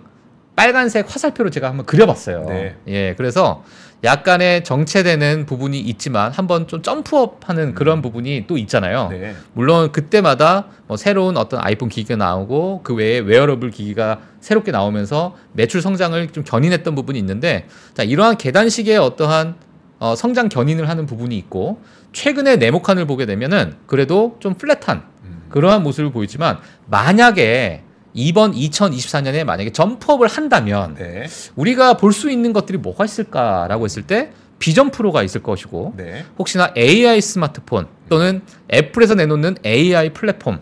빨간색 0.58 1.06
화살표로 1.08 1.52
제가 1.52 1.70
한번 1.70 1.86
그려봤어요. 1.86 2.46
네. 2.50 2.76
예, 2.88 3.14
그래서 3.16 3.64
약간의 4.04 4.64
정체되는 4.64 5.46
부분이 5.46 5.80
있지만 5.80 6.32
한번 6.32 6.68
좀 6.68 6.82
jump 6.82 7.13
up하는 7.13 7.76
그런 7.76 8.02
부분이 8.02 8.46
또 8.48 8.58
있잖아요. 8.58 9.10
네. 9.12 9.36
물론 9.54 9.92
그때마다 9.92 10.66
뭐 10.88 10.98
새로운 10.98 11.38
어떤 11.38 11.60
아이폰 11.64 11.90
기기가 11.90 12.16
나오고 12.16 12.82
그 12.84 12.96
외에 12.96 13.20
웨어러블 13.20 13.70
기기가 13.70 14.20
새롭게 14.40 14.72
나오면서 14.72 15.36
매출 15.54 15.84
성장을 15.84 16.28
좀 16.30 16.44
견인했던 16.44 16.96
부분이 16.96 17.20
있는데 17.20 17.68
자 17.94 18.02
이러한 18.02 18.38
계단식의 18.38 18.98
어떠한 18.98 19.56
어, 20.00 20.16
성장 20.16 20.50
견인을 20.50 20.90
하는 20.90 21.06
부분이 21.06 21.38
있고 21.38 21.82
최근에 22.14 22.56
네모칸을 22.56 23.06
보게 23.06 23.28
되면은 23.28 23.76
그래도 23.86 24.38
좀 24.40 24.56
플랫한 24.56 25.04
음. 25.24 25.44
그러한 25.50 25.84
모습을 25.84 26.12
보이지만 26.12 26.58
만약에 26.88 27.84
이번 28.18 28.54
2024년에 28.54 29.44
만약에 29.44 29.72
점프업을 29.72 30.28
한다면 30.28 30.96
네. 30.96 31.28
우리가 31.56 31.94
볼 31.98 32.12
수 32.18 32.32
있는 32.32 32.52
것들이 32.52 32.80
뭐가 32.80 33.06
있을까라고 33.06 33.86
했을 33.86 34.02
때 34.02 34.32
비전 34.58 34.90
프로가 34.90 35.22
있을 35.22 35.44
것이고 35.44 35.94
네. 35.98 36.26
혹시나 36.40 36.74
AI 36.76 37.22
스마트폰 37.22 37.86
또는 38.10 38.42
애플에서 38.74 39.14
내놓는 39.14 39.58
AI 39.64 40.14
플랫폼 40.14 40.60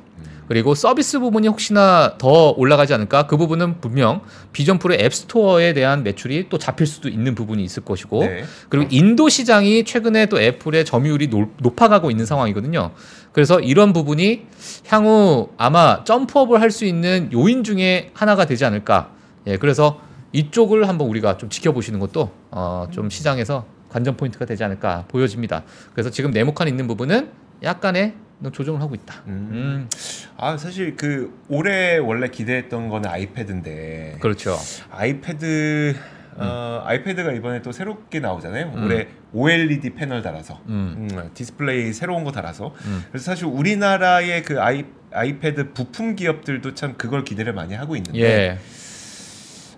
그리고 0.47 0.75
서비스 0.75 1.19
부분이 1.19 1.47
혹시나 1.47 2.15
더 2.17 2.51
올라가지 2.51 2.93
않을까 2.93 3.25
그 3.27 3.35
부분은 3.37 3.81
분명 3.81 4.21
비전 4.53 4.77
프로의 4.77 4.99
앱스토어에 5.03 5.73
대한 5.73 6.03
매출이 6.03 6.49
또 6.49 6.57
잡힐 6.59 6.85
수도 6.85 7.09
있는 7.09 7.33
부분이 7.33 7.63
있을 7.63 7.83
것이고 7.83 8.19
네. 8.23 8.43
그리고 8.69 8.87
인도 8.91 9.27
시장이 9.27 9.85
최근에 9.85 10.27
또 10.27 10.39
애플의 10.39 10.85
점유율이 10.85 11.27
높- 11.29 11.53
높아가고 11.57 12.11
있는 12.11 12.25
상황이거든요. 12.25 12.91
그래서 13.31 13.59
이런 13.59 13.91
부분이 13.93 14.43
향후 14.87 15.49
아마 15.57 16.03
점프업을 16.03 16.61
할 16.61 16.69
수 16.71 16.85
있는 16.85 17.29
요인 17.33 17.63
중에 17.63 18.11
하나가 18.13 18.45
되지 18.45 18.65
않을까. 18.65 19.09
예, 19.47 19.57
그래서 19.57 20.01
이쪽을 20.33 20.87
한번 20.89 21.07
우리가 21.07 21.37
좀 21.37 21.49
지켜보시는 21.49 21.99
것도 21.99 22.31
어, 22.51 22.87
좀 22.91 23.09
시장에서 23.09 23.65
관전 23.89 24.17
포인트가 24.17 24.45
되지 24.45 24.63
않을까 24.65 25.05
보여집니다. 25.07 25.63
그래서 25.93 26.09
지금 26.09 26.31
네모칸 26.31 26.67
있는 26.67 26.87
부분은 26.87 27.29
약간의 27.63 28.13
조정을 28.51 28.81
하고 28.81 28.95
있다. 28.95 29.23
음. 29.27 29.49
음, 29.51 29.89
아 30.37 30.57
사실 30.57 30.95
그 30.95 31.33
올해 31.49 31.97
원래 31.97 32.27
기대했던 32.29 32.89
거는 32.89 33.09
아이패드인데 33.09 34.17
그렇죠. 34.19 34.57
아이패드 34.91 35.95
어, 36.37 36.81
아이패드가 36.85 37.31
이번에 37.31 37.61
또 37.61 37.71
새롭게 37.71 38.19
나오잖아요. 38.19 38.73
음. 38.75 38.83
올해 38.83 39.07
OLED 39.33 39.91
패널 39.91 40.21
달아서 40.21 40.59
음, 40.67 41.07
음, 41.11 41.29
디스플레이 41.33 41.93
새로운 41.93 42.23
거 42.23 42.31
달아서 42.31 42.73
음. 42.85 43.03
그래서 43.09 43.25
사실 43.25 43.45
우리나라의 43.45 44.43
그 44.43 44.61
아이 44.61 44.85
아이패드 45.13 45.71
부품 45.73 46.15
기업들도 46.15 46.73
참 46.73 46.95
그걸 46.97 47.23
기대를 47.23 47.53
많이 47.53 47.73
하고 47.73 47.95
있는데 47.95 48.19
예, 48.19 48.59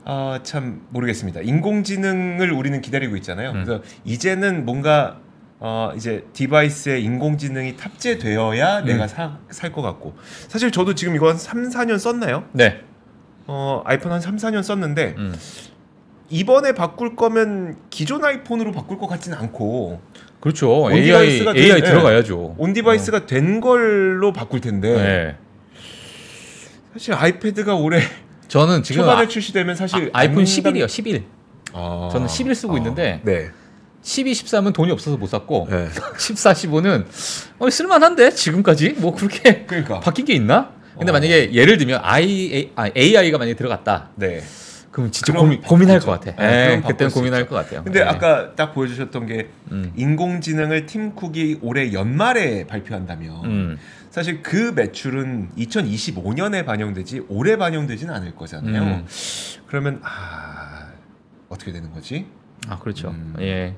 아참 0.04 0.82
모르겠습니다. 0.90 1.42
인공지능을 1.42 2.52
우리는 2.52 2.82
기다리고 2.82 3.16
있잖아요. 3.18 3.52
음. 3.52 3.64
그래서 3.66 3.84
이제는 4.04 4.66
뭔가 4.66 5.20
어 5.60 5.92
이제 5.96 6.24
device에 6.34 7.00
인공지능이 7.00 7.78
탑재되어야 7.78 8.80
음. 8.82 8.86
내가 8.86 9.08
살 9.08 9.72
것 9.72 9.82
같고 9.82 10.16
사실 10.48 10.72
저도 10.72 10.94
지금 10.94 11.16
이거 11.16 11.30
한 11.30 11.38
3, 11.38 11.70
4년 11.70 11.98
썼나요? 11.98 12.44
네, 12.52 12.82
어 13.48 13.82
아이폰 13.86 14.12
한 14.12 14.22
3, 14.22 14.36
4년 14.38 14.62
썼는데 14.62 15.16
음, 15.18 15.36
이번에 16.30 16.74
바꿀 16.74 17.16
거면 17.16 17.78
기존 17.90 18.24
아이폰으로 18.24 18.72
바꿀 18.72 19.00
것 19.00 19.08
같지는 19.08 19.36
않고 19.38 20.00
그렇죠. 20.40 20.72
on 20.82 20.92
AI 20.94 21.06
device가 21.06 21.54
된- 21.54 21.64
AI 21.64 21.78
예. 21.78 21.84
들어가야죠. 21.84 22.56
on-device가 22.60 23.26
된 23.26 23.60
걸로 23.60 24.32
바꿀 24.34 24.62
텐데 24.62 24.94
네. 24.94 25.36
사실 26.94 27.14
아이패드가 27.16 27.74
올해 27.76 28.02
저는 28.48 28.84
지금 28.84 29.02
초반에 29.02 29.24
아, 29.24 29.28
출시되면 29.28 29.76
사실 29.76 30.10
아이폰 30.14 30.44
11이요, 30.44 30.88
11. 30.88 31.24
아. 31.74 32.10
저는 32.12 32.28
11 32.28 32.54
쓰고 32.56 32.76
아. 32.76 32.78
있는데 32.78 33.22
네. 33.24 33.50
12, 34.02 34.32
13은 34.32 34.74
돈이 34.74 34.92
없어서 34.92 35.18
못 35.18 35.28
샀고 35.28 35.68
네. 35.70 35.90
14, 36.18 36.54
15는 36.54 37.06
어, 37.60 37.70
쓸만한데 37.70 38.32
지금까지 38.32 38.96
뭐 38.98 39.14
그렇게 39.14 39.66
그러니까 39.66 40.00
바뀐 40.02 40.26
게 40.26 40.34
있나? 40.34 40.72
근데 40.98 41.12
어. 41.12 41.14
만약에 41.14 41.54
예를 41.54 41.78
들면 41.78 42.00
I, 42.04 42.72
아, 42.76 42.90
AI가 42.96 43.38
만약에 43.38 43.56
들어갔다. 43.56 44.10
네. 44.16 44.42
그럼 44.92 45.12
진짜 45.12 45.32
그럼 45.32 45.46
고민, 45.46 45.62
고민할 45.62 46.00
것 46.00 46.08
바꾸죠. 46.08 46.32
같아. 46.36 46.48
네, 46.48 46.76
바꿀 46.78 46.92
그때는 46.94 47.10
수 47.12 47.16
고민할 47.18 47.42
있죠. 47.42 47.50
것 47.52 47.56
같아요. 47.58 47.84
근데 47.84 48.00
예. 48.00 48.04
아까 48.04 48.56
딱 48.56 48.74
보여주셨던 48.74 49.28
게 49.28 49.50
음, 49.72 49.94
인공지능을 49.96 50.88
팀 50.88 51.14
쿡이 51.14 51.60
올해 51.62 51.94
연말에 51.94 52.66
발표한다면 52.66 53.46
음, 53.46 53.78
사실 54.10 54.42
그 54.42 54.74
매출은 54.76 55.50
2025년에 55.56 56.66
반영되지 56.66 57.26
올해 57.30 57.58
반영되지는 57.58 58.12
않을 58.12 58.34
거잖아요. 58.36 58.82
음. 58.82 59.06
그러면 59.68 60.00
아 60.02 60.88
어떻게 61.50 61.72
되는 61.72 61.92
거지? 61.92 62.26
아 62.70 62.78
그렇죠. 62.80 63.10
음. 63.10 63.36
예. 63.40 63.76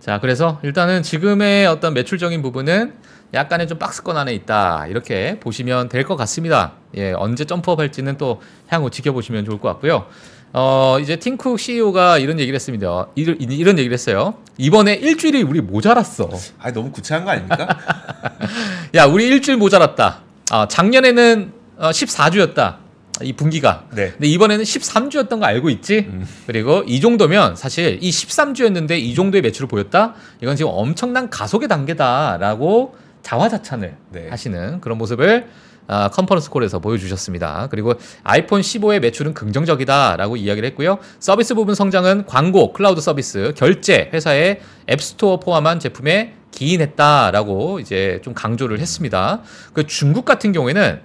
자 0.00 0.20
그래서 0.20 0.60
일단은 0.62 1.02
지금의 1.02 1.66
어떤 1.66 1.94
매출적인 1.94 2.42
부분은 2.42 2.94
약간의 3.32 3.66
좀 3.68 3.78
박스권 3.78 4.16
안에 4.16 4.32
있다 4.34 4.86
이렇게 4.86 5.40
보시면 5.40 5.88
될 5.88 6.04
것 6.04 6.16
같습니다. 6.16 6.72
예 6.96 7.12
언제 7.12 7.44
점프업 7.44 7.80
할지는 7.80 8.16
또 8.18 8.40
향후 8.68 8.90
지켜보시면 8.90 9.44
좋을 9.44 9.58
것 9.60 9.68
같고요. 9.68 10.06
어 10.52 10.98
이제 11.00 11.16
팀쿡 11.16 11.58
CEO가 11.58 12.18
이런 12.18 12.38
얘기를 12.38 12.54
했습니다. 12.54 13.08
이런, 13.16 13.40
이런 13.40 13.78
얘기를 13.78 13.92
했어요. 13.92 14.34
이번에 14.56 14.94
일주일이 14.94 15.42
우리 15.42 15.60
모자랐어. 15.60 16.28
아 16.60 16.70
너무 16.72 16.92
구차한 16.92 17.24
거 17.24 17.30
아닙니까? 17.32 17.66
야 18.94 19.06
우리 19.06 19.26
일주일 19.26 19.56
모자랐다. 19.58 20.20
아 20.50 20.68
작년에는 20.68 21.52
어, 21.78 21.90
14주였다. 21.90 22.76
이 23.22 23.32
분기가. 23.32 23.86
네. 23.94 24.10
근데 24.10 24.26
이번에는 24.26 24.64
13주였던 24.64 25.38
거 25.40 25.46
알고 25.46 25.70
있지? 25.70 26.06
음. 26.08 26.26
그리고 26.46 26.82
이 26.86 27.00
정도면 27.00 27.54
사실 27.54 27.98
이 28.00 28.10
13주였는데 28.10 28.98
이 28.98 29.14
정도의 29.14 29.42
매출을 29.42 29.68
보였다? 29.68 30.14
이건 30.40 30.56
지금 30.56 30.72
엄청난 30.74 31.30
가속의 31.30 31.68
단계다라고 31.68 32.96
자화자찬을 33.22 33.96
네. 34.10 34.28
하시는 34.28 34.80
그런 34.80 34.98
모습을 34.98 35.46
아, 35.86 36.08
conference 36.08 36.50
call에서 36.50 36.78
보여주셨습니다. 36.78 37.68
그리고 37.70 37.94
아이폰 38.22 38.62
15의 38.62 39.00
매출은 39.00 39.34
긍정적이다라고 39.34 40.36
이야기를 40.36 40.66
했고요. 40.70 40.98
서비스 41.20 41.54
부분 41.54 41.74
성장은 41.74 42.24
광고, 42.26 42.72
클라우드 42.72 43.00
서비스, 43.00 43.52
결제, 43.54 44.10
회사의 44.12 44.60
앱스토어 44.88 45.40
포함한 45.40 45.80
제품에 45.80 46.36
기인했다라고 46.52 47.80
이제 47.80 48.20
좀 48.24 48.32
강조를 48.32 48.80
했습니다. 48.80 49.42
그 49.72 49.86
중국 49.86 50.24
같은 50.24 50.52
경우에는 50.52 51.00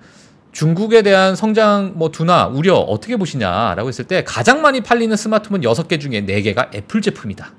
중국에 0.51 1.01
대한 1.01 1.35
성장 1.35 1.93
뭐 1.95 2.09
둔화 2.09 2.47
우려 2.47 2.75
어떻게 2.75 3.17
보시냐라고 3.17 3.87
했을 3.87 4.05
때 4.05 4.23
가장 4.23 4.61
많이 4.61 4.81
팔리는 4.81 5.15
스마트폰 5.15 5.61
6개 5.61 5.99
중에 5.99 6.25
4개가 6.25 6.73
애플 6.75 7.01
제품이다. 7.01 7.53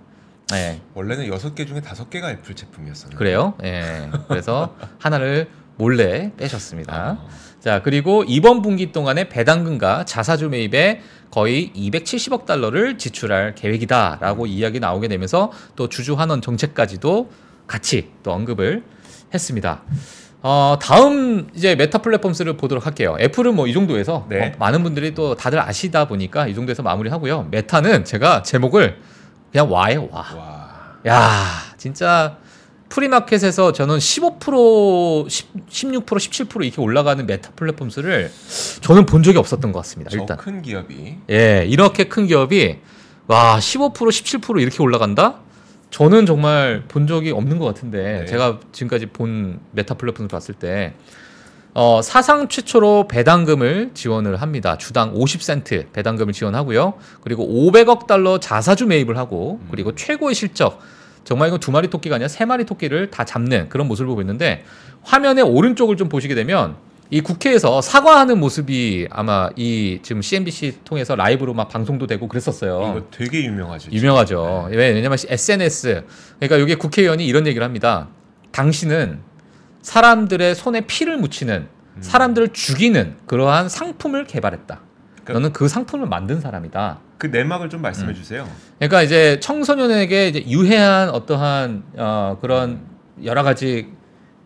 네, 0.50 0.80
원래는 0.94 1.28
여섯 1.28 1.54
개 1.54 1.64
중에 1.64 1.80
다섯 1.80 2.11
개가 2.11 2.30
애플 2.30 2.56
제품이었었는데. 2.56 3.16
그래요. 3.16 3.54
예. 3.62 4.11
그래서 4.26 4.75
하나를 4.99 5.49
몰래 5.76 6.32
빼셨습니다. 6.37 6.94
아, 6.94 7.28
자, 7.61 7.82
그리고 7.82 8.25
이번 8.26 8.61
분기 8.61 8.90
동안에 8.90 9.28
배당금과 9.28 10.04
자사주 10.04 10.49
매입에 10.49 11.00
거의 11.30 11.73
270억 11.75 12.44
달러를 12.47 12.99
지출할 12.99 13.54
계획이다라고 13.54 14.47
이야기 14.47 14.80
나오게 14.80 15.09
되면서 15.09 15.52
또 15.76 15.88
주주 15.88 16.14
환원 16.14 16.42
정책까지도 16.42 17.30
같이 17.66 18.11
또 18.25 18.32
언급을 18.32 18.82
했습니다. 19.32 19.82
어, 20.42 20.78
다음 20.80 21.49
이제 21.54 21.75
메타 21.75 21.99
플랫폼스를 21.99 22.56
보도록 22.56 22.87
할게요. 22.87 23.16
애플은 23.20 23.54
뭐 23.54 23.66
이 23.66 23.73
정도에서 23.75 24.26
네. 24.28 24.49
어, 24.49 24.52
많은 24.59 24.82
분들이 24.82 25.14
또 25.14 25.35
다들 25.35 25.59
아시다 25.61 26.06
보니까 26.09 26.47
이 26.49 26.54
정도에서 26.54 26.82
마무리하고요. 26.82 27.49
메타는 27.50 28.04
제가 28.04 28.42
제목을 28.42 28.97
그냥 29.52 29.70
와요, 29.70 30.09
와. 30.11 30.25
와. 30.37 30.70
야, 31.06 31.44
진짜 31.76 32.37
pre-market에서 32.88 33.73
저는 33.73 33.99
15%, 33.99 35.28
10, 35.28 35.68
16%, 35.68 36.04
17% 36.06 36.64
이렇게 36.64 36.80
올라가는 36.80 37.25
메타 37.25 37.50
플랫폼스를 37.54 38.32
저는 38.80 39.06
본 39.06 39.23
적이 39.23 39.38
없었던 39.38 39.70
것 39.73 39.80
같습니다. 39.80 40.11
일단. 40.12 40.37
저큰 40.38 40.62
기업이 40.62 41.18
예, 41.30 41.64
이렇게 41.68 42.04
큰 42.04 42.26
기업이 42.26 42.78
와, 43.28 43.59
15%, 43.59 43.92
17% 43.94 44.61
이렇게 44.61 44.82
올라간다? 44.82 45.37
저는 45.90 46.25
정말 46.26 46.85
본 46.88 47.06
적이 47.06 47.32
없는 47.32 47.59
것 47.59 47.66
같은데 47.66 48.20
네. 48.20 48.26
제가 48.26 48.61
지금까지 48.73 49.06
본 49.06 49.61
메타 49.73 49.94
플랫폼을 49.94 50.28
봤을 50.28 50.54
때 50.54 50.94
어, 51.73 52.00
사상 52.02 52.49
최초로 52.49 53.06
배당금을 53.09 53.90
지원을 53.94 54.37
합니다. 54.37 54.76
주당 54.76 55.14
50센트 55.14 55.92
배당금을 55.92 56.32
지원하고요. 56.32 56.94
그리고 57.23 57.47
500억 57.47 58.06
달러 58.06 58.40
자사주 58.40 58.87
매입을 58.87 59.16
하고 59.16 59.61
그리고 59.70 59.94
최고의 59.94 60.35
실적 60.35 60.80
정말 61.25 61.49
이거 61.49 61.59
두 61.59 61.70
마리 61.70 61.88
토끼가 61.88 62.16
아니라 62.16 62.28
세 62.28 62.44
마리 62.44 62.64
토끼를 62.64 63.11
다 63.11 63.25
잡는 63.25 63.68
그런 63.68 63.87
모습을 63.87 64.09
보고 64.09 64.20
있는데 64.20 64.64
화면의 65.02 65.44
오른쪽을 65.44 65.97
좀 65.97 66.09
보시게 66.09 66.35
되면 66.35 66.76
이 67.12 67.21
국회에서 67.21 67.81
사과하는 67.83 68.38
모습이 68.38 69.09
아마 69.11 69.50
이 69.57 69.99
지금 70.02 70.23
CNBC 70.23 70.79
통해서 70.85 71.17
라이브로 71.17 71.55
막 71.55 71.69
방송도 71.69 72.07
되고 72.07 72.29
그랬었어요. 72.29 72.81
이거 72.97 73.07
되게 73.11 73.45
유명하죠. 73.45 73.90
유명하죠. 73.90 74.69
왜? 74.71 74.90
왜냐면 74.93 75.19
SNS. 75.29 76.05
그러니까 76.38 76.61
여기 76.61 76.76
국회의원이 76.76 77.26
이런 77.26 77.49
얘기를 77.49 77.64
합니다. 77.64 78.09
당신은 78.52 79.19
사람들의 79.83 80.55
손에 80.55 80.83
피를 80.83 81.17
묻히는 81.19 81.67
사람들을 82.00 82.50
죽이는 82.52 83.17
그러한 83.26 83.69
상품을 83.69 84.25
개발했다. 84.26 84.81
그러니까- 85.25 85.33
너는 85.33 85.52
그 85.52 85.67
상품을 85.67 86.07
만든 86.07 86.40
사람이다. 86.40 87.00
그 87.19 87.26
내막을 87.26 87.69
좀 87.71 87.81
음. 87.81 87.83
말씀해 87.83 88.14
주세요. 88.14 88.49
그러니까 88.79 89.02
이제 89.02 89.40
청소년에게 89.40 90.29
이제 90.29 90.45
유해한 90.47 91.11
어떠한 91.11 91.83
어, 91.97 92.38
그런 92.40 92.83
여러 93.25 93.43
가지 93.43 93.88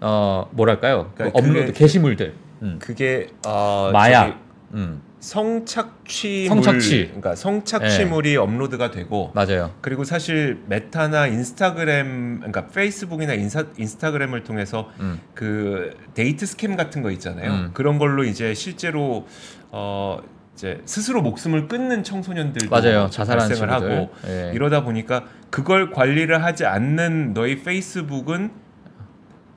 어 0.01 0.49
뭐랄까요? 0.53 1.11
그 1.15 1.19
그러니까 1.19 1.39
업로드 1.39 1.67
그게- 1.67 1.79
게시물들, 1.79 2.35
음. 2.65 2.79
그게 2.81 3.29
어, 3.47 3.91
마약, 3.93 4.27
저기 4.27 4.39
음. 4.75 5.03
성착취물, 5.21 6.49
성착취. 6.49 7.05
그러니까 7.07 7.35
성착취물이 7.35 8.37
업로드가 8.37 8.91
되고 8.91 9.31
맞아요. 9.35 9.73
그리고 9.81 10.05
사실 10.05 10.59
메타나 10.67 11.29
인스타그램, 11.29 12.37
그러니까 12.39 12.67
페이스북이나 12.67 13.35
인사, 13.35 13.65
인스타그램을 13.79 14.43
통해서 14.43 14.91
음. 15.01 15.21
그 15.35 15.97
데이트 16.15 16.45
scam 16.47 16.77
같은 16.77 17.03
거 17.03 17.11
있잖아요. 17.13 17.51
음. 17.53 17.71
그런 17.75 17.99
걸로 17.99 18.25
이제 18.25 18.53
실제로 18.55 19.27
어 19.71 20.21
이제 20.55 20.81
스스로 20.85 21.21
목숨을 21.23 21.69
끊는 21.69 22.05
청소년들도 22.05 22.71
맞아요. 22.71 23.09
발생을. 23.11 23.73
하고 23.73 24.11
예. 24.27 24.53
이러다 24.55 24.85
보니까 24.85 25.25
그걸 25.51 25.91
관리를 25.91 26.45
하지 26.45 26.65
않는 26.65 27.35
너희 27.35 27.63
페이스북은 27.63 28.64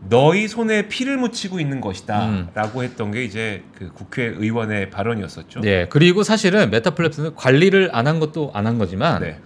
너희 0.09 0.47
손에 0.47 0.87
피를 0.87 1.17
묻히고 1.17 1.59
있는 1.59 1.77
음. 1.77 1.81
것이다라고 1.81 2.83
했던 2.83 3.11
게 3.11 3.23
이제 3.23 3.63
그 3.77 3.91
국회의원의 3.93 4.89
발언이었었죠. 4.89 5.61
네, 5.61 5.87
그리고 5.89 6.23
사실은 6.23 6.69
메타 6.69 6.91
플랫폼은 6.91 7.35
관리를 7.35 7.89
안 7.93 8.07
한 8.07 8.19
것도 8.19 8.51
안 8.53 8.67
한 8.67 8.77
거지만 8.77 9.21
네. 9.21 9.39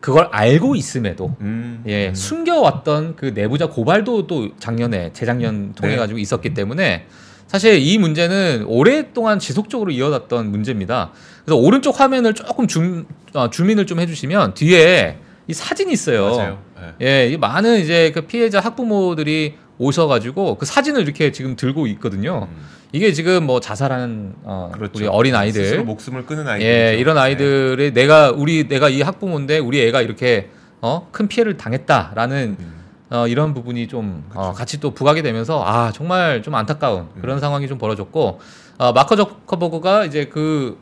그걸 0.00 0.28
알고 0.30 0.76
있음에도 0.76 1.36
음, 1.40 1.82
예, 1.86 2.08
음. 2.08 2.14
숨겨왔던 2.14 3.16
그 3.16 3.26
내부자 3.34 3.66
고발도 3.66 4.26
또 4.26 4.56
작년에 4.58 5.12
재작년 5.12 5.72
통해 5.74 5.92
네. 5.92 5.96
가지고 5.98 6.18
있었기 6.18 6.54
때문에 6.54 7.06
사실 7.46 7.78
이 7.78 7.98
문제는 7.98 8.64
오랫동안 8.66 9.38
지속적으로 9.38 9.90
이어왔던 9.90 10.50
문제입니다. 10.50 11.12
그래서 11.44 11.56
오른쪽 11.60 11.98
화면을 12.00 12.34
조금 12.34 12.66
줌 12.66 13.06
어, 13.34 13.50
줌인을 13.50 13.86
좀 13.86 14.00
해주시면 14.00 14.54
뒤에 14.54 15.18
이 15.48 15.52
사진이 15.52 15.92
있어요. 15.92 16.30
맞아요. 16.36 16.58
네. 17.00 17.06
예, 17.06 17.28
이 17.32 17.36
많은 17.36 17.80
이제 17.80 18.10
그 18.12 18.22
피해자 18.22 18.60
학부모들이 18.60 19.54
오셔가지고 19.78 20.56
그 20.56 20.66
사진을 20.66 21.02
이렇게 21.02 21.32
지금 21.32 21.56
들고 21.56 21.86
있거든요. 21.88 22.48
음, 22.50 22.56
이게 22.92 23.12
지금 23.12 23.46
뭐 23.46 23.60
자살하는 23.60 24.34
어, 24.42 24.70
그렇죠. 24.74 24.92
우리 24.96 25.06
어린 25.06 25.34
아이들 25.34 25.84
목숨을 25.84 26.26
끊은 26.26 26.46
아이들. 26.48 26.66
예, 26.66 26.96
이런 26.98 27.16
아이들의 27.16 27.92
내가 27.92 28.30
우리 28.30 28.66
내가 28.66 28.88
이 28.88 29.02
학부모인데 29.02 29.58
우리 29.58 29.80
애가 29.86 30.02
이렇게 30.02 30.50
어, 30.80 31.08
큰 31.12 31.28
피해를 31.28 31.56
당했다라는 31.56 32.56
음. 32.58 32.78
어, 33.10 33.26
이런 33.26 33.54
부분이 33.54 33.88
좀 33.88 34.24
어, 34.34 34.52
같이 34.52 34.80
또 34.80 34.92
부각이 34.92 35.22
되면서 35.22 35.62
아 35.64 35.92
정말 35.92 36.42
좀 36.42 36.54
안타까운 36.54 37.08
음. 37.14 37.20
그런 37.20 37.40
상황이 37.40 37.68
좀 37.68 37.78
벌어졌고 37.78 38.40
어, 38.78 38.92
마커 38.92 39.16
저커버그가 39.16 40.04
이제 40.04 40.26
그 40.26 40.78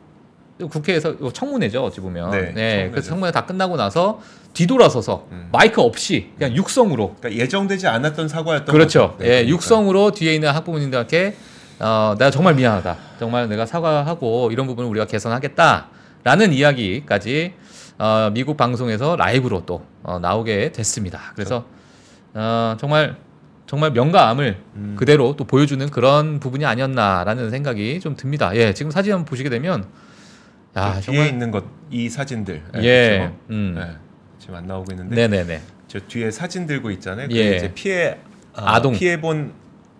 국회에서 0.57 1.31
청문회죠 1.33 1.83
어찌 1.83 2.01
보면 2.01 2.31
네, 2.31 2.37
청문회죠. 2.47 2.91
그래서 2.91 3.09
청문회 3.09 3.31
다 3.31 3.45
끝나고 3.45 3.77
나서 3.77 4.21
뒤돌아서서 4.53 5.27
음. 5.31 5.49
마이크 5.51 5.81
없이 5.81 6.31
그냥 6.37 6.55
육성으로 6.55 7.15
그러니까 7.19 7.43
예정되지 7.43 7.87
않았던 7.87 8.27
사과였던 8.27 8.73
그렇죠. 8.73 9.15
네, 9.19 9.25
예, 9.25 9.29
그러니까. 9.29 9.49
육성으로 9.51 10.11
뒤에 10.11 10.33
있는 10.33 10.49
학부모님들께 10.49 11.35
어, 11.79 12.15
내가 12.17 12.31
정말 12.31 12.55
미안하다. 12.55 12.97
정말 13.19 13.47
내가 13.49 13.67
사과하고 13.67 14.49
이런 14.51 14.65
부분을 14.65 14.89
우리가 14.89 15.05
개선하겠다라는 15.05 16.53
이야기까지 16.53 17.53
어, 17.99 18.31
미국 18.33 18.57
방송에서 18.57 19.15
라이브로 19.15 19.63
또 19.65 19.85
어, 20.01 20.17
나오게 20.17 20.71
됐습니다. 20.71 21.33
그래서 21.35 21.65
어, 22.33 22.75
정말 22.79 23.15
정말 23.67 23.91
명가함을 23.91 24.57
음. 24.75 24.95
그대로 24.97 25.35
또 25.35 25.43
보여주는 25.43 25.87
그런 25.89 26.39
부분이 26.39 26.65
아니었나라는 26.65 27.51
생각이 27.51 27.99
좀 27.99 28.15
듭니다. 28.15 28.55
예, 28.55 28.73
지금 28.73 28.89
사진 28.89 29.13
한번 29.13 29.25
보시게 29.25 29.49
되면 29.49 29.85
야저 30.77 30.99
뒤에 31.01 31.15
정말 31.15 31.27
있는 31.27 31.51
것 31.51 31.77
이 31.89 32.09
사진들. 32.09 32.63
네, 32.73 32.83
예, 32.83 33.17
그렇죠? 33.17 33.35
음, 33.51 33.75
네, 33.75 33.95
지금 34.39 34.55
안 34.55 34.67
나오고 34.67 34.91
있는데 34.91 35.15
네네네, 35.15 35.61
저 35.87 35.99
뒤에 36.01 36.31
사진 36.31 36.65
들고 36.65 36.91
있잖아요. 36.91 37.29
예. 37.31 37.55
이제 37.55 37.71
피해 37.73 38.17
아, 38.53 38.75
아동. 38.75 38.93
피해 38.93 39.21
본 39.21 39.53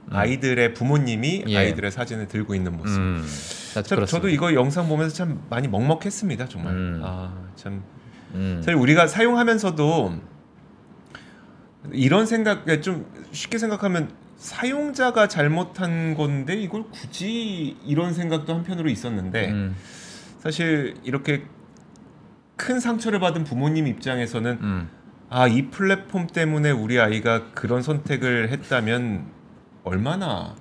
아이들의 0.09 0.73
부모님이 0.73 1.45
예. 1.47 1.57
아이들의 1.57 1.91
사진을 1.91 2.27
들고 2.27 2.55
있는 2.55 2.75
모습. 2.75 2.97
음, 2.97 3.25
자, 3.73 3.81
참. 3.83 4.05
저도 4.05 4.29
이거 4.29 4.53
영상 4.53 4.87
보면서 4.89 5.15
참 5.15 5.41
많이 5.49 5.67
먹먹했습니다, 5.67 6.47
정말. 6.49 6.73
음. 6.73 7.01
아, 7.03 7.33
참 7.55 7.83
음, 8.33 8.61
사실 8.61 8.75
우리가 8.75 9.07
사용하면서도 9.07 10.13
이런 11.93 12.25
생각에 12.25 12.81
좀 12.81 13.05
쉽게 13.31 13.57
생각하면 13.57 14.09
사용자가 14.37 15.27
잘못한 15.29 16.15
건데 16.15 16.53
이걸 16.55 16.83
굳이 16.91 17.77
이런 17.85 18.13
생각도 18.13 18.53
한편으로 18.53 18.89
있었는데 18.89 19.49
음, 19.51 19.75
사실 20.39 20.95
이렇게 21.03 21.43
큰 22.55 22.79
상처를 22.79 23.19
받은 23.19 23.43
부모님 23.43 23.87
입장에서는 23.87 24.57
음. 24.61 24.89
아이 25.29 25.69
플랫폼 25.69 26.27
때문에 26.27 26.71
우리 26.71 26.99
아이가 26.99 27.51
그런 27.51 27.81
선택을 27.81 28.49
했다면 28.49 29.25
얼마나 29.83 30.55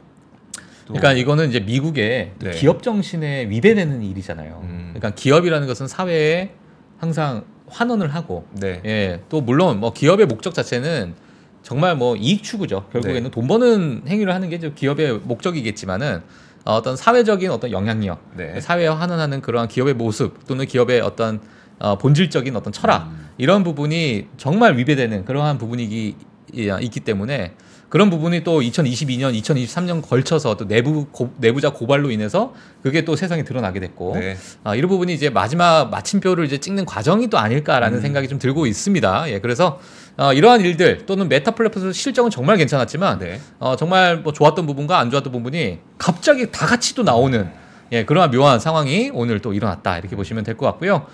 또 0.86 0.94
그러니까 0.94 1.12
이거는 1.12 1.48
이제 1.48 1.60
미국의 1.60 2.32
네. 2.38 2.50
기업 2.52 2.82
정신에 2.82 3.48
위배되는 3.48 4.02
일이잖아요. 4.02 4.60
음. 4.62 4.92
그러니까 4.94 5.10
기업이라는 5.10 5.66
것은 5.66 5.88
사회에 5.88 6.52
항상 6.98 7.44
환원을 7.68 8.14
하고, 8.14 8.46
네. 8.52 8.80
예, 8.86 9.22
또 9.28 9.40
물론 9.40 9.80
뭐 9.80 9.92
기업의 9.92 10.26
목적 10.26 10.54
자체는 10.54 11.14
정말 11.62 11.96
뭐 11.96 12.14
이익 12.14 12.44
추구죠. 12.44 12.86
결국에는 12.92 13.24
네. 13.24 13.30
돈 13.30 13.48
버는 13.48 14.02
행위를 14.06 14.32
하는 14.32 14.48
게 14.48 14.58
기업의 14.58 15.18
목적이겠지만은 15.24 16.22
어, 16.66 16.74
어떤 16.74 16.96
사회적인 16.96 17.50
어떤 17.50 17.70
영향력, 17.70 18.20
네. 18.37 18.61
사회에 18.61 18.88
환원하는 18.88 19.40
그러한 19.40 19.68
기업의 19.68 19.94
모습 19.94 20.46
또는 20.46 20.66
기업의 20.66 21.00
어떤 21.00 21.40
어, 21.79 21.96
본질적인 21.96 22.55
어떤 22.57 22.72
철학 22.72 23.07
음. 23.07 23.29
이런 23.38 23.62
부분이 23.62 24.26
정말 24.37 24.76
위배되는 24.76 25.24
그러한 25.24 25.59
부분이 25.59 26.14
있기 26.52 27.00
때문에 27.00 27.55
그런 27.88 28.11
부분이 28.11 28.42
또 28.42 28.61
2022년, 28.61 29.40
2023년 29.40 30.03
걸쳐서 30.07 30.57
또 30.57 30.66
내부 30.66 31.07
고, 31.07 31.33
내부자 31.38 31.70
고발로 31.70 32.11
인해서 32.11 32.53
그게 32.83 33.05
또 33.05 33.14
세상에 33.16 33.44
드러나게 33.44 33.79
됐고 33.81 34.16
네. 34.18 34.37
아, 34.64 34.75
이런 34.75 34.88
부분이 34.88 35.14
이제 35.14 35.31
마지막 35.31 35.88
마침표를 35.90 36.44
이제 36.44 36.59
찍는 36.59 36.85
과정이 36.85 37.29
또 37.29 37.38
아닐까라는 37.38 37.99
음. 37.99 38.03
생각이 38.03 38.29
좀 38.29 38.38
들고 38.38 38.66
있습니다. 38.66 39.31
예, 39.31 39.40
그래서 39.40 39.79
어, 40.16 40.33
이러한 40.33 40.62
일들 40.62 41.07
또는 41.07 41.29
메타 41.29 41.53
플랫폼에서 41.53 41.92
실적은 41.92 42.31
정말 42.31 42.57
괜찮았지만 42.57 43.18
네. 43.20 43.40
어, 43.61 43.77
정말 43.77 44.18
뭐 44.18 44.33
좋았던 44.33 44.66
부분과 44.66 44.99
안 44.99 45.11
좋았던 45.11 45.33
부분이 45.33 45.79
갑자기 45.99 46.51
다 46.51 46.66
같이 46.66 46.94
또 46.94 47.03
나오는 47.03 47.49
예, 47.92 48.05
그러한 48.05 48.33
묘한 48.33 48.59
상황이 48.59 49.11
오늘 49.14 49.38
또 49.38 49.53
일어났다 49.53 49.99
이렇게 49.99 50.16
보시면 50.16 50.42
될 50.42 50.57
것 50.57 50.66
같고요. 50.66 51.07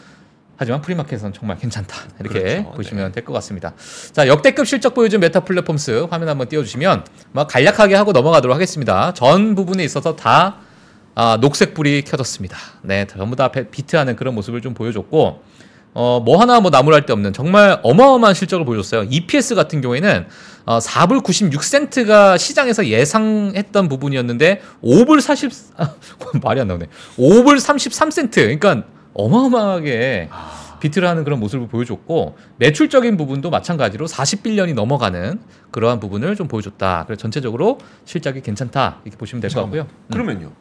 하지만 0.62 0.80
pre-market은 0.80 1.32
정말 1.32 1.58
괜찮다 1.58 1.96
이렇게 2.20 2.40
그렇죠. 2.40 2.70
보시면 2.72 3.12
될것 3.12 3.34
같습니다. 3.34 3.74
자 4.12 4.28
역대급 4.28 4.66
실적 4.66 4.94
보여준 4.94 5.18
메타 5.20 5.40
플랫폼스 5.40 6.06
화면 6.08 6.28
한번 6.28 6.48
띄워주시면 6.48 7.04
막 7.32 7.48
간략하게 7.48 7.96
하고 7.96 8.12
넘어가도록 8.12 8.54
하겠습니다. 8.54 9.12
전 9.12 9.54
부분에 9.56 9.82
있어서 9.84 10.14
다 10.16 10.58
아, 11.16 11.36
녹색 11.40 11.74
불이 11.74 12.02
켜졌습니다. 12.02 12.56
네, 12.82 13.06
전부 13.06 13.34
다 13.36 13.48
배- 13.48 13.68
beat하는 13.68 14.14
그런 14.16 14.34
모습을 14.34 14.62
좀 14.62 14.72
보여줬고 14.72 15.42
어, 15.94 16.20
뭐 16.24 16.40
하나 16.40 16.58
뭐 16.60 16.70
나무랄 16.70 17.04
데 17.04 17.12
없는 17.12 17.32
정말 17.34 17.78
어마어마한 17.82 18.34
실적을 18.34 18.64
보여줬어요. 18.64 19.08
EPS 19.10 19.54
같은 19.56 19.80
경우에는 19.82 20.26
어, 20.64 20.78
4불 20.78 21.22
96센트가 21.24 22.38
시장에서 22.38 22.86
예상했던 22.86 23.88
부분이었는데 23.90 24.62
5불 24.82 25.20
40 25.20 25.50
아, 25.76 25.94
말이 26.42 26.60
안 26.60 26.68
나오네. 26.68 26.86
5불 27.18 27.56
33센트. 27.56 28.34
그러니까 28.58 28.84
어마어마하게 29.14 30.28
비트를 30.80 31.06
하는 31.08 31.22
그런 31.24 31.38
모습을 31.38 31.68
보여줬고 31.68 32.36
매출적인 32.56 33.16
부분도 33.16 33.50
마찬가지로 33.50 34.06
40빌런이 34.06 34.74
넘어가는 34.74 35.40
그러한 35.70 36.00
부분을 36.00 36.34
좀 36.34 36.48
보여줬다. 36.48 37.04
그래서 37.06 37.20
전체적으로 37.20 37.78
실적이 38.04 38.40
괜찮다 38.40 39.00
이렇게 39.04 39.16
보시면 39.16 39.40
될 39.40 39.50
것 39.50 39.60
같고요. 39.62 39.82
음. 39.82 40.10
그러면요. 40.12 40.52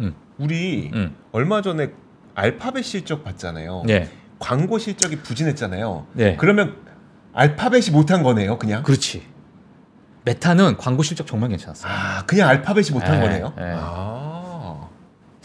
음. 0.00 0.14
우리 0.38 0.90
음. 0.94 1.14
얼마 1.32 1.62
전에 1.62 1.90
알파벳 2.34 2.84
실적 2.84 3.24
봤잖아요. 3.24 3.84
네, 3.86 4.10
광고 4.38 4.78
실적이 4.78 5.16
부진했잖아요. 5.20 6.06
네. 6.12 6.36
그러면 6.36 6.76
알파벳이 7.32 7.90
못한 7.92 8.22
거네요, 8.22 8.58
그냥. 8.58 8.82
그렇지. 8.82 9.22
메타는 10.26 10.76
광고 10.76 11.02
실적 11.02 11.26
정말 11.26 11.48
괜찮았어요. 11.50 11.90
아, 11.90 12.26
그냥 12.26 12.48
알파벳이 12.50 12.90
못한 12.90 13.20
네, 13.20 13.26
거네요. 13.26 13.52
네. 13.56 13.72
아. 13.74 14.25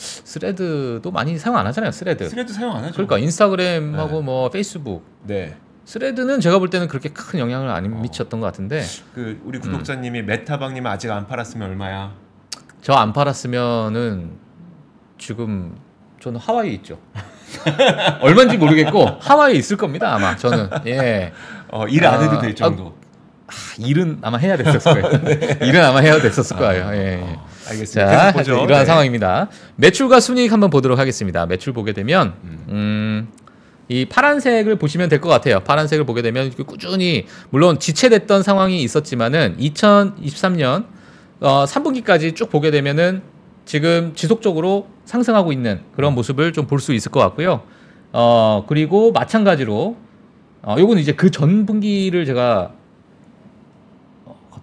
스레드도 0.02 1.12
많이 1.12 1.38
사용 1.38 1.58
안 1.58 1.68
하잖아요. 1.68 1.92
스레드. 1.92 2.28
스레드 2.28 2.52
사용 2.54 2.76
안 2.76 2.84
하죠. 2.86 2.94
그러니까 2.94 3.18
인스타그램하고 3.20 4.20
네. 4.20 4.22
뭐 4.26 4.50
페이스북 4.50 5.06
네. 5.24 5.56
스레드는 5.86 6.40
제가 6.40 6.60
볼 6.60 6.70
때는 6.70 6.88
그렇게 6.88 7.10
큰 7.10 7.40
영향을 7.40 7.70
안 7.70 7.86
어. 7.86 8.00
미쳤던 8.00 8.40
것 8.40 8.46
같은데 8.48 8.84
그 9.14 9.40
우리 9.46 9.60
구독자님이 9.60 10.24
메타방님 10.24 10.86
아직 10.88 11.12
안 11.12 11.28
팔았으면 11.28 11.70
얼마야? 11.70 12.14
저 12.82 12.94
안 12.94 13.14
팔았으면은 13.14 14.32
지금 15.18 15.76
저는 16.20 16.40
하와이에 16.40 16.72
있죠. 16.74 16.98
얼마인지 18.22 18.58
모르겠고 18.58 19.06
하와이에 19.20 19.58
있을 19.58 19.76
겁니다 19.76 20.14
아마 20.16 20.36
저는 20.36 20.70
예 20.88 21.34
어, 21.70 21.86
일 21.88 22.06
안 22.06 22.22
해도 22.24 22.38
아, 22.38 22.40
될 22.42 22.56
정도. 22.56 22.96
아, 22.98 23.01
일은 23.80 24.20
아마 24.22 24.38
해야 24.38 24.58
됐었을 24.58 25.02
거예요. 25.02 25.22
일은 25.62 25.84
아마 25.84 26.00
해야 26.00 26.20
됐었을 26.22 26.58
거예요. 26.58 26.90
예, 26.94 26.98
예. 26.98 27.22
어, 27.22 27.46
알겠습니다. 27.70 28.34
자. 28.34 28.42
이러한 28.44 28.68
네. 28.68 28.86
상황입니다. 28.86 29.50
매출과 29.78 30.20
순이익 30.20 30.52
한번 30.52 30.70
보도록 30.70 31.00
하겠습니다. 31.00 31.46
매출 31.46 31.74
보게 31.74 31.94
되면 31.94 32.34
음, 32.70 33.30
이 33.88 34.06
파란색을 34.06 34.78
보시면 34.78 35.10
될 35.10 35.20
것 35.22 35.30
같아요. 35.30 35.60
파란색을 35.62 36.06
보게 36.06 36.22
되면 36.22 36.52
꾸준히 36.66 37.26
물론 37.50 37.80
지체됐던 37.80 38.44
상황이 38.44 38.82
있었지만은 38.84 39.58
2023년 39.60 40.86
어, 41.40 41.66
3분기까지 41.66 42.36
쭉 42.36 42.50
보게 42.50 42.72
되면은 42.72 43.22
지금 43.66 44.14
지속적으로 44.16 44.88
상승하고 45.06 45.52
있는 45.52 45.82
그런 45.96 46.14
모습을 46.14 46.52
좀 46.54 46.68
볼 46.68 46.80
수 46.80 46.94
있을 46.94 47.12
것 47.12 47.20
같고요. 47.20 47.64
어 48.14 48.66
그리고 48.68 49.12
마찬가지로 49.12 49.96
어 50.64 50.76
요거는 50.78 51.02
이제 51.02 51.14
그 51.14 51.30
전 51.32 51.66
분기를 51.66 52.26
제가 52.26 52.72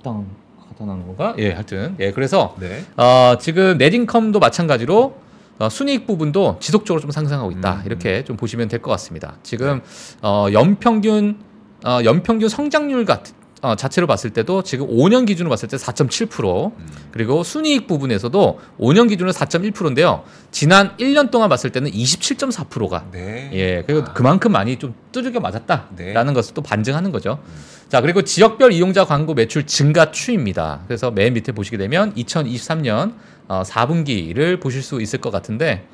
갖다 0.02 0.84
놓은 0.84 1.06
건가? 1.06 1.34
예, 1.38 1.52
하여튼 1.52 1.96
예 1.98 2.12
그래서 2.12 2.54
네. 2.60 2.84
어, 2.96 3.36
지금 3.40 3.78
넷인컴도 3.78 4.38
마찬가지로 4.38 5.16
어, 5.58 5.68
순이익 5.68 6.06
부분도 6.06 6.58
지속적으로 6.60 7.00
좀 7.00 7.10
상승하고 7.10 7.50
있다 7.50 7.74
음, 7.76 7.82
이렇게 7.84 8.22
좀 8.24 8.36
보시면 8.36 8.68
될 8.68 8.80
것 8.80 8.90
같습니다. 8.92 9.36
지금 9.42 9.80
어, 10.22 10.46
연평균 10.52 11.38
어, 11.84 11.98
연평균 12.04 12.48
성장률 12.48 13.04
같 13.04 13.22
어, 13.60 13.74
자체로 13.74 14.06
봤을 14.06 14.30
때도 14.30 14.62
지금 14.62 14.86
5년 14.86 15.26
기준으로 15.26 15.50
봤을 15.50 15.68
때 15.68 15.76
4.7% 15.76 16.70
음. 16.78 16.88
그리고 17.10 17.42
순이익 17.42 17.88
부분에서도 17.88 18.60
5년 18.78 19.08
기준으로 19.08 19.32
4.1%인데요. 19.32 20.22
지난 20.52 20.96
1년 20.98 21.32
동안 21.32 21.48
봤을 21.48 21.70
때는 21.70 21.90
27.4%가 21.90 23.06
네. 23.10 23.50
예, 23.54 23.82
그리고 23.84 24.02
아. 24.06 24.12
그만큼 24.12 24.52
많이 24.52 24.76
좀 24.76 24.94
두들겨 25.10 25.40
맞았다라는 25.40 25.88
네. 25.96 26.32
것을 26.32 26.54
또 26.54 26.62
반증하는 26.62 27.10
거죠. 27.10 27.40
자, 27.88 28.02
그리고 28.02 28.22
지역별 28.22 28.72
이용자 28.72 29.04
광고 29.06 29.32
매출 29.34 29.66
증가 29.66 30.10
추입니다. 30.10 30.80
그래서 30.86 31.10
맨 31.10 31.32
밑에 31.32 31.52
보시게 31.52 31.78
되면 31.78 32.14
2023년 32.14 33.14
어, 33.48 33.62
4분기를 33.64 34.60
보실 34.60 34.82
수 34.82 35.00
있을 35.00 35.20
것 35.20 35.30
같은데 35.30 35.86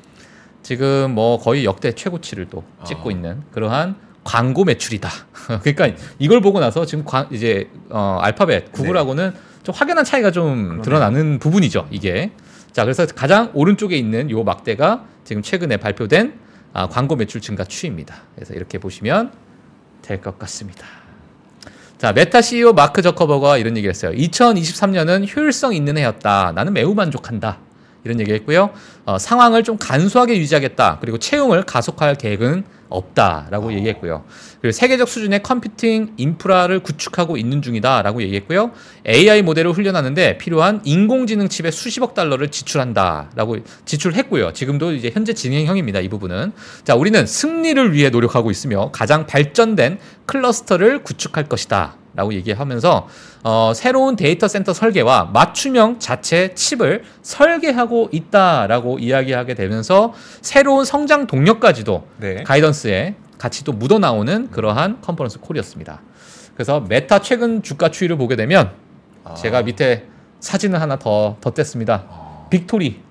지금 0.61 1.11
뭐 1.15 1.39
거의 1.39 1.63
역대 1.63 1.93
최고치를 1.93 2.47
또 2.49 2.63
찍고 2.85 3.09
아. 3.09 3.11
있는 3.11 3.43
그러한 3.51 3.95
광고 4.25 4.65
매출이다. 4.65 5.09
그러니까 5.63 5.97
이걸 6.19 6.41
보고 6.41 6.59
나서 6.59 6.85
지금 6.85 7.05
관- 7.05 7.27
이제 7.31 7.69
어, 7.89 8.17
알파벳 8.21 8.71
구글하고는 8.73 9.31
좀 9.63 9.73
확연한 9.73 10.03
차이가 10.03 10.31
좀 10.31 10.45
네. 10.55 10.63
그러네요. 10.63 10.81
드러나는 10.81 11.39
부분이죠. 11.39 11.87
이게 11.91 12.31
자 12.73 12.83
그래서 12.83 13.05
가장 13.05 13.51
오른쪽에 13.53 13.95
있는 13.95 14.29
요 14.31 14.43
막대가 14.43 15.05
지금 15.23 15.41
최근에 15.41 15.77
발표된 15.77 16.33
아, 16.73 16.89
광고 16.89 17.15
매출 17.15 17.39
증가 17.39 17.63
추입니다. 17.63 18.15
그래서 18.35 18.53
이렇게 18.53 18.79
보시면 18.79 19.31
될 20.01 20.19
것 20.21 20.37
같습니다. 20.39 20.85
자, 21.97 22.11
메타 22.11 22.41
CEO 22.41 22.73
마크 22.73 23.01
저커버그가 23.01 23.57
이런 23.57 23.77
얘기를 23.77 23.89
했어요. 23.93 24.11
2023년은 24.11 25.33
효율성 25.33 25.73
있는 25.73 25.97
해였다. 25.97 26.51
나는 26.53 26.73
매우 26.73 26.93
만족한다. 26.93 27.64
이런 28.05 28.19
얘기 28.19 28.31
했고요. 28.33 28.69
어, 29.05 29.17
상황을 29.17 29.63
좀 29.63 29.77
간소하게 29.77 30.37
유지하겠다. 30.37 30.99
그리고 31.01 31.17
채용을 31.17 31.63
가속할 31.63 32.15
계획은 32.15 32.63
없다라고 32.87 33.73
얘기했고요. 33.73 34.23
그리고 34.61 34.71
세계적 34.71 35.09
수준의 35.09 35.43
computing 35.43 36.13
인프라를 36.17 36.79
구축하고 36.79 37.35
있는 37.35 37.61
중이다라고 37.61 38.21
얘기했고요. 38.21 38.71
AI 39.07 39.41
모델을 39.41 39.71
훈련하는데 39.71 40.37
필요한 40.37 40.81
인공지능 40.83 41.49
칩에 41.49 41.71
수십억 41.71 42.13
달러를 42.13 42.49
지출한다라고 42.51 43.57
지출했고요. 43.85 44.53
지금도 44.53 44.93
이제 44.93 45.11
현재 45.11 45.33
진행형입니다. 45.33 45.99
이 45.99 46.09
부분은 46.09 46.51
자 46.83 46.95
우리는 46.95 47.25
승리를 47.25 47.93
위해 47.93 48.09
노력하고 48.09 48.51
있으며 48.51 48.91
가장 48.91 49.25
발전된 49.25 49.97
cluster를 50.27 51.03
구축할 51.03 51.45
것이다. 51.45 51.97
라고 52.15 52.33
얘기하면서 52.33 53.07
어, 53.43 53.71
새로운 53.75 54.15
데이터 54.15 54.47
센터 54.47 54.73
설계와 54.73 55.31
맞춤형 55.33 55.99
자체 55.99 56.53
칩을 56.53 57.03
설계하고 57.21 58.09
있다라고 58.11 58.99
이야기하게 58.99 59.53
되면서 59.53 60.13
새로운 60.41 60.85
성장 60.85 61.27
동력까지도 61.27 62.07
네. 62.17 62.43
guidance에 62.43 63.15
같이 63.37 63.63
또 63.63 63.73
묻어 63.73 63.99
나오는 63.99 64.49
그러한 64.49 65.01
conference 65.01 65.39
call이었습니다. 65.41 66.01
그래서 66.53 66.79
메타 66.79 67.19
최근 67.19 67.61
주가 67.61 67.91
추이를 67.91 68.17
보게 68.17 68.35
되면 68.35 68.71
아. 69.25 69.33
제가 69.33 69.63
밑에 69.63 70.07
사진을 70.39 70.79
하나 70.79 70.97
더 70.97 71.37
덧댔습니다. 71.41 72.05
아, 72.09 72.45
victory 72.49 73.01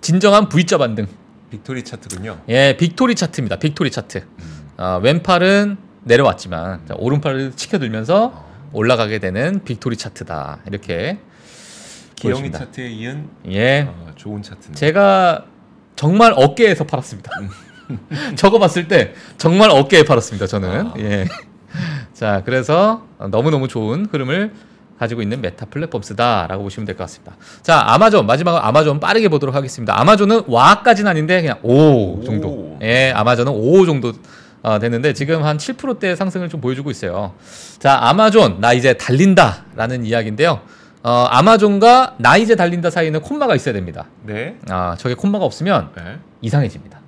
진정한 0.00 0.48
V자 0.48 0.78
반등. 0.78 1.06
victory 1.50 1.84
차트군요. 1.84 2.38
예, 2.48 2.76
victory 2.78 3.14
차트입니다. 3.14 3.56
victory 3.56 3.90
차트. 3.90 4.18
음. 4.18 4.70
어, 4.78 4.98
왼팔은 5.02 5.89
내려왔지만 6.04 6.86
자, 6.86 6.94
오른팔을 6.98 7.52
치켜들면서 7.56 8.32
아. 8.34 8.50
올라가게 8.72 9.18
되는 9.18 9.62
victory 9.64 9.96
차트다. 9.96 10.58
이렇게 10.66 11.18
기영이. 12.16 12.52
차트에 12.52 12.88
이은 12.88 13.28
예, 13.50 13.82
어, 13.88 14.12
좋은 14.16 14.42
차트입니다. 14.42 14.74
제가 14.78 15.44
정말 15.96 16.32
어깨에서 16.36 16.84
팔았습니다. 16.84 17.30
저거 18.36 18.58
봤을 18.58 18.86
때 18.88 19.14
정말 19.38 19.70
어깨에 19.70 20.04
팔았습니다. 20.04 20.46
저는. 20.46 20.86
아. 20.86 20.94
예. 20.98 21.26
자, 22.14 22.42
그래서 22.44 23.06
너무 23.30 23.50
너무 23.50 23.68
좋은 23.68 24.06
흐름을 24.10 24.52
가지고 24.98 25.22
있는 25.22 25.40
메타 25.40 25.66
플랫폼스다라고 25.66 26.62
보시면 26.62 26.84
될 26.86 26.94
것 26.96 27.04
같습니다. 27.04 27.34
자, 27.62 27.82
아마존 27.86 28.26
마지막으로 28.26 28.62
아마존 28.62 29.00
빠르게 29.00 29.28
보도록 29.28 29.54
하겠습니다. 29.54 29.98
아마존은 29.98 30.42
와까지는 30.46 31.10
아닌데 31.10 31.40
그냥 31.40 31.58
5 31.62 32.22
정도. 32.24 32.48
오. 32.48 32.78
예, 32.82 33.10
아마존은 33.16 33.50
5 33.52 33.86
정도 33.86 34.12
어, 34.62 34.78
됐는데 34.78 35.14
지금 35.14 35.42
한 35.42 35.56
7%대 35.56 36.14
상승을 36.14 36.48
좀 36.48 36.60
보여주고 36.60 36.90
있어요. 36.90 37.32
자, 37.78 37.98
아마존 38.02 38.60
나 38.60 38.72
이제 38.72 38.94
달린다라는 38.94 40.04
이야기인데요. 40.04 40.60
어, 41.02 41.26
아마존과 41.30 42.16
나 42.18 42.36
이제 42.36 42.56
달린다 42.56 42.90
사이에는 42.90 43.20
콤마가 43.22 43.54
있어야 43.54 43.72
됩니다. 43.72 44.06
네. 44.24 44.56
아, 44.68 44.96
저게 44.98 45.14
콤마가 45.14 45.44
없으면 45.44 45.90
네. 45.96 46.18
이상해집니다. 46.42 47.00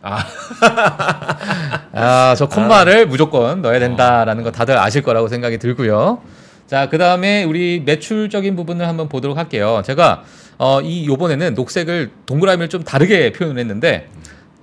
아, 0.00 0.24
아, 1.92 2.34
저 2.38 2.48
콤마를 2.48 3.06
무조건 3.06 3.60
넣어야 3.60 3.78
된다라는 3.80 4.44
거 4.44 4.50
다들 4.50 4.78
아실 4.78 5.02
거라고 5.02 5.28
생각이 5.28 5.58
들고요. 5.58 6.22
자, 6.66 6.88
그 6.88 6.96
다음에 6.96 7.44
우리 7.44 7.82
매출적인 7.84 8.56
부분을 8.56 8.86
한번 8.88 9.08
보도록 9.08 9.36
할게요. 9.36 9.82
제가 9.84 10.22
어, 10.58 10.80
이 10.80 11.06
요번에는 11.06 11.54
녹색을 11.54 12.10
동그라미를 12.26 12.68
좀 12.68 12.82
다르게 12.82 13.32
표현을 13.32 13.58
했는데 13.60 14.08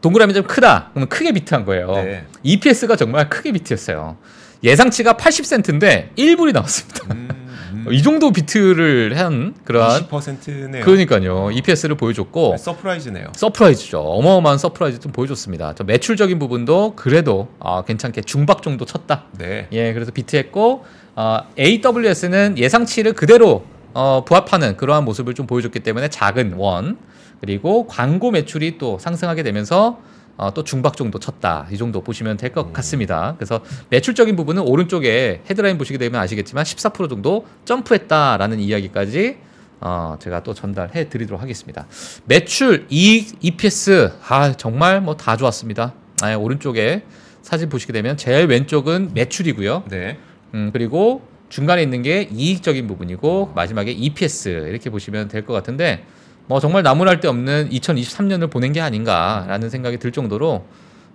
동그라미 0.02 0.34
좀 0.34 0.44
크다. 0.44 0.90
그러면 0.94 1.10
크게 1.10 1.32
beat한 1.32 1.66
거예요. 1.66 1.92
네. 1.94 2.26
EPS가 2.44 2.96
정말 2.96 3.30
크게 3.30 3.52
beat였어요. 3.52 4.18
예상치가 4.64 5.14
80센트인데 5.14 6.16
1불이 6.16 6.54
나왔습니다. 6.54 7.02
음, 7.12 7.28
음. 7.74 7.86
이 7.94 8.02
정도 8.02 8.32
beat를 8.32 9.18
한 9.18 9.54
그러한 9.64 10.08
20%네요. 10.08 10.84
그러니까요. 10.84 11.52
EPS를 11.52 11.96
보여줬고 11.98 12.58
surprise네요. 12.58 13.28
surprise죠. 13.36 14.00
어마어마한 14.00 14.58
surprise 14.58 15.00
좀 15.00 15.12
보여줬습니다. 15.12 15.76
저 15.76 15.84
매출적인 15.84 16.40
부분도 16.40 16.94
그래도 16.96 17.50
아, 17.60 17.84
괜찮게 17.84 18.22
중박 18.22 18.64
정도 18.64 18.86
쳤다. 18.86 19.26
네. 19.38 19.68
예, 19.72 19.94
그래서 19.94 20.12
beat했고 20.12 20.86
어, 21.16 21.40
AWS는 21.60 22.58
예상치를 22.58 23.14
그대로 23.14 23.66
어, 23.94 24.26
부합하는 24.26 24.78
그러한 24.78 25.06
모습을 25.06 25.34
좀 25.36 25.48
보여줬기 25.48 25.80
때문에 25.80 26.10
작은 26.10 26.54
원 26.54 26.98
그리고 27.42 27.88
광고 27.88 28.32
매출이 28.32 28.78
또 28.78 28.98
상승하게 29.00 29.44
되면서 29.44 30.00
어, 30.38 30.54
또 30.54 30.64
중박 30.64 30.98
정도 30.98 31.18
쳤다 31.20 31.68
이 31.72 31.78
정도 31.78 32.02
보시면 32.02 32.38
될 32.38 32.52
것 32.52 32.74
같습니다. 32.74 33.36
그래서 33.38 33.62
매출적인 33.90 34.36
부분은 34.36 34.64
오른쪽에 34.64 35.42
헤드라인 35.50 35.78
보시게 35.78 35.98
되면 35.98 36.20
아시겠지만 36.22 36.64
14% 36.66 37.10
정도 37.10 37.46
점프했다라는 37.66 38.60
이야기까지 38.60 39.38
어, 39.82 40.18
제가 40.20 40.44
또 40.44 40.54
전달해 40.54 41.10
드리도록 41.10 41.42
하겠습니다. 41.42 41.86
매출, 42.26 42.86
이익, 42.90 43.38
EPS 43.42 44.12
아 44.28 44.52
정말 44.54 45.02
뭐 45.02 45.16
다 45.16 45.38
좋았습니다. 45.38 45.94
아, 46.22 46.36
오른쪽에 46.36 47.04
사진 47.42 47.70
보시게 47.70 47.94
되면 47.94 48.18
제일 48.18 48.48
왼쪽은 48.48 49.12
매출이고요. 49.14 49.84
네. 49.90 50.18
음, 50.54 50.70
그리고 50.74 51.22
중간에 51.50 51.84
있는 51.84 52.02
게 52.02 52.28
이익적인 52.32 52.88
부분이고 52.88 53.52
마지막에 53.56 53.92
EPS 53.92 54.68
이렇게 54.70 54.90
보시면 54.90 55.28
될 55.28 55.46
것 55.46 55.54
같은데 55.54 56.04
뭐 56.48 56.60
정말 56.60 56.84
나무랄 56.84 57.20
데 57.20 57.28
없는 57.28 57.70
2023년을 57.70 58.50
보낸 58.52 58.72
게 58.72 58.82
아닌가라는 58.82 59.70
생각이 59.70 59.98
들 59.98 60.12
정도로 60.12 60.66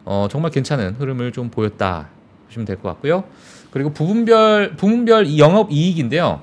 어, 0.04 0.28
정말 0.30 0.50
괜찮은 0.50 0.96
흐름을 0.98 1.32
좀 1.32 1.50
보였다. 1.50 2.08
보시면 2.46 2.66
될 2.66 2.76
것 2.76 2.88
같고요. 2.88 3.24
그리고 3.70 3.92
부분별 3.92 4.74
부분별 4.76 5.26
이 5.26 5.38
영업 5.38 5.70
이익인데요. 5.70 6.42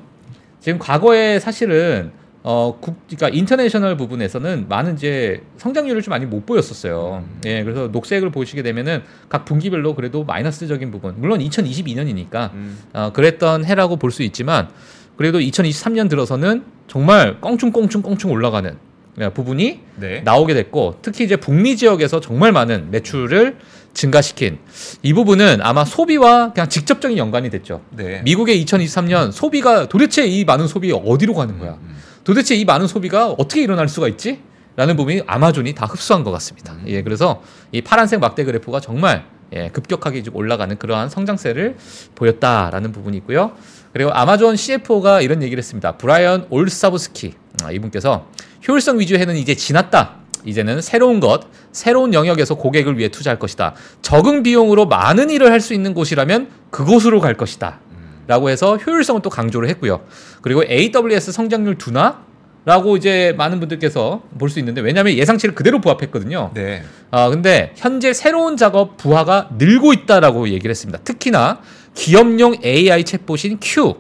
지금 0.62 0.80
과거에 0.80 1.39
사실은 1.39 2.12
어, 2.43 2.78
국, 2.80 2.95
그러니까 3.08 3.28
인터내셔널 3.38 3.97
부분에서는 3.97 4.67
많은 4.69 4.93
이제 4.93 5.43
성장률을 5.58 6.02
좀 6.02 6.12
많이 6.12 6.26
못 6.26 6.45
보였었어요. 6.45 7.26
예, 7.45 7.62
그래서 7.63 7.88
녹색을 7.89 8.32
보시게 8.32 8.63
되면은 8.63 9.04
각 9.28 9.43
분기별로 9.43 9.95
그래도 9.95 10.23
마이너스적인 10.23 10.89
부분, 10.91 11.15
물론 11.17 11.39
2022년이니까 11.39 12.54
음. 12.54 12.78
어, 12.93 13.12
그랬던 13.12 13.65
해라고 13.65 13.97
볼 13.97 14.12
수 14.12 14.23
있지만 14.23 14.69
그래도 15.17 15.39
2023년 15.39 16.10
들어서는 16.10 16.63
정말 16.88 17.39
껑충껑충껑충 17.41 18.32
올라가는 18.32 18.78
예, 19.19 19.30
부분이 19.30 19.80
네. 19.95 20.21
나오게 20.21 20.54
됐고 20.54 21.00
특히 21.02 21.23
이제 21.26 21.36
북미 21.36 21.76
지역에서 21.76 22.19
정말 22.19 22.52
많은 22.52 22.91
매출을 22.91 23.58
증가시킨 23.93 24.60
이 25.02 25.13
부분은 25.13 25.60
아마 25.62 25.86
소비와 25.86 26.54
그냥 26.54 26.69
직접적인 26.69 27.17
연관이 27.17 27.50
됐죠. 27.50 27.82
네. 27.89 28.21
미국의 28.23 28.63
2023년 28.63 29.32
소비가 29.32 29.89
도대체 29.89 30.28
이 30.28 30.45
많은 30.45 30.67
소비 30.67 30.91
어디로 30.91 31.34
가는 31.34 31.58
거야? 31.58 31.80
음. 31.82 31.97
도대체 32.23 32.56
이 32.56 32.63
많은 32.63 32.86
소비가 32.86 33.32
어떻게 33.32 33.63
일어날 33.63 33.89
수가 33.89 34.08
있지? 34.08 34.41
라는 34.76 34.95
부분이 34.95 35.23
아마존이 35.26 35.73
다 35.73 35.88
흡수한 35.88 36.23
것 36.23 36.30
같습니다. 36.32 36.73
음. 36.73 36.84
예, 36.86 37.02
그래서 37.02 37.41
이 37.71 37.82
파란색 37.82 38.19
막대 38.19 38.43
그래프가 38.43 38.80
정말 38.80 39.26
예, 39.54 39.69
급격하게 39.69 40.23
올라가는 40.34 40.78
그러한 40.78 41.10
성장세를 41.10 41.78
보였다라는 42.13 42.91
부분이 42.91 43.17
있고요. 43.17 43.54
그리고 43.98 44.12
아마존 44.14 44.56
CFO가 44.56 45.22
이런 45.22 45.42
얘기를 45.42 45.58
했습니다. 45.60 45.94
브라이언 45.94 46.46
올사브스키 46.52 47.34
아, 47.64 47.72
이분께서 47.72 48.28
효율성 48.68 49.00
위주 49.00 49.16
해는 49.16 49.36
이제 49.36 49.56
지났다. 49.56 50.18
이제는 50.46 50.82
새로운 50.82 51.20
것, 51.20 51.48
새로운 51.72 52.14
영역에서 52.14 52.54
고객을 52.54 53.00
위해 53.00 53.10
투자할 53.10 53.40
것이다. 53.40 53.74
적은 54.04 54.44
비용으로 54.44 54.86
많은 54.86 55.32
일을 55.32 55.52
할 55.52 55.60
수 55.62 55.74
있는 55.74 55.96
곳이라면 55.96 56.48
그곳으로 56.70 57.20
갈 57.22 57.34
것이다. 57.34 57.80
라고 58.28 58.52
해서 58.52 58.78
효율성을 58.78 59.20
또 59.24 59.32
강조를 59.32 59.68
했고요. 59.70 60.02
그리고 60.44 60.64
AWS 60.64 61.32
성장률 61.32 61.80
둔화? 61.80 62.20
라고 62.66 62.98
이제 62.98 63.34
많은 63.38 63.60
분들께서 63.60 64.22
볼 64.38 64.50
수 64.50 64.60
있는데 64.60 64.82
왜냐하면 64.82 65.14
예상치를 65.14 65.56
그대로 65.56 65.82
부합했거든요. 65.82 66.52
네. 66.54 66.84
아 67.10 67.30
근데 67.30 67.72
현재 67.78 68.14
새로운 68.14 68.58
작업 68.58 68.98
부하가 68.98 69.50
늘고 69.58 69.94
있다라고 69.94 70.50
얘기를 70.50 70.70
했습니다. 70.70 71.00
특히나 71.04 71.62
기업용 71.98 72.56
AI 72.64 73.04
챗봇인 73.04 73.58
Q 73.60 73.96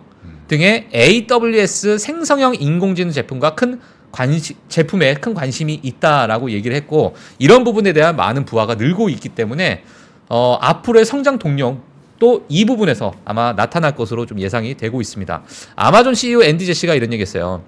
등의 0.47 0.87
AWS 0.93 1.97
생성형 1.97 2.55
인공지능 2.59 3.11
제품과 3.11 3.55
큰 3.55 3.81
관시, 4.11 4.55
제품에 4.69 5.15
큰 5.15 5.33
관심이 5.33 5.79
있다라고 5.81 6.51
얘기를 6.51 6.75
했고 6.77 7.15
이런 7.39 7.63
부분에 7.63 7.93
대한 7.93 8.15
많은 8.15 8.45
부하가 8.45 8.75
늘고 8.75 9.09
있기 9.09 9.29
때문에 9.29 9.83
어, 10.29 10.57
앞으로의 10.61 11.05
성장 11.05 11.39
동력 11.39 11.81
또 12.19 12.43
이 12.49 12.65
부분에서 12.65 13.13
아마 13.25 13.53
나타날 13.53 13.95
것으로 13.95 14.25
좀 14.25 14.39
예상이 14.39 14.75
되고 14.75 15.01
있습니다. 15.01 15.43
아마존 15.75 16.13
CEO 16.13 16.43
앤디 16.43 16.65
제시가 16.65 16.93
이런 16.93 17.11
얘기했어요. 17.13 17.63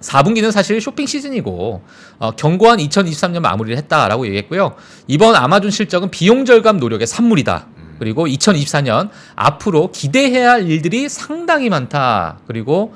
4분기는 0.00 0.50
사실 0.50 0.80
쇼핑 0.80 1.06
시즌이고 1.06 1.82
어, 2.18 2.30
견고한 2.32 2.78
2023년 2.78 3.40
마무리를 3.40 3.76
했다라고 3.78 4.26
얘기했고요. 4.26 4.74
이번 5.06 5.36
아마존 5.36 5.70
실적은 5.70 6.10
비용 6.10 6.44
절감 6.44 6.78
노력의 6.78 7.06
산물이다. 7.06 7.66
그리고 8.02 8.26
2024년 8.26 9.10
앞으로 9.36 9.92
기대해야 9.92 10.50
할 10.50 10.68
일들이 10.68 11.08
상당히 11.08 11.68
많다. 11.68 12.40
그리고 12.48 12.92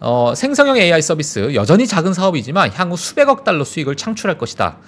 어, 0.00 0.32
생성형 0.34 0.78
AI 0.78 1.02
서비스 1.02 1.54
여전히 1.54 1.86
작은 1.86 2.14
사업이지만 2.14 2.70
향후 2.72 2.96
수백억 2.96 3.44
달러 3.44 3.64
수익을 3.64 3.96
창출할 3.96 4.38
것이다. 4.38 4.78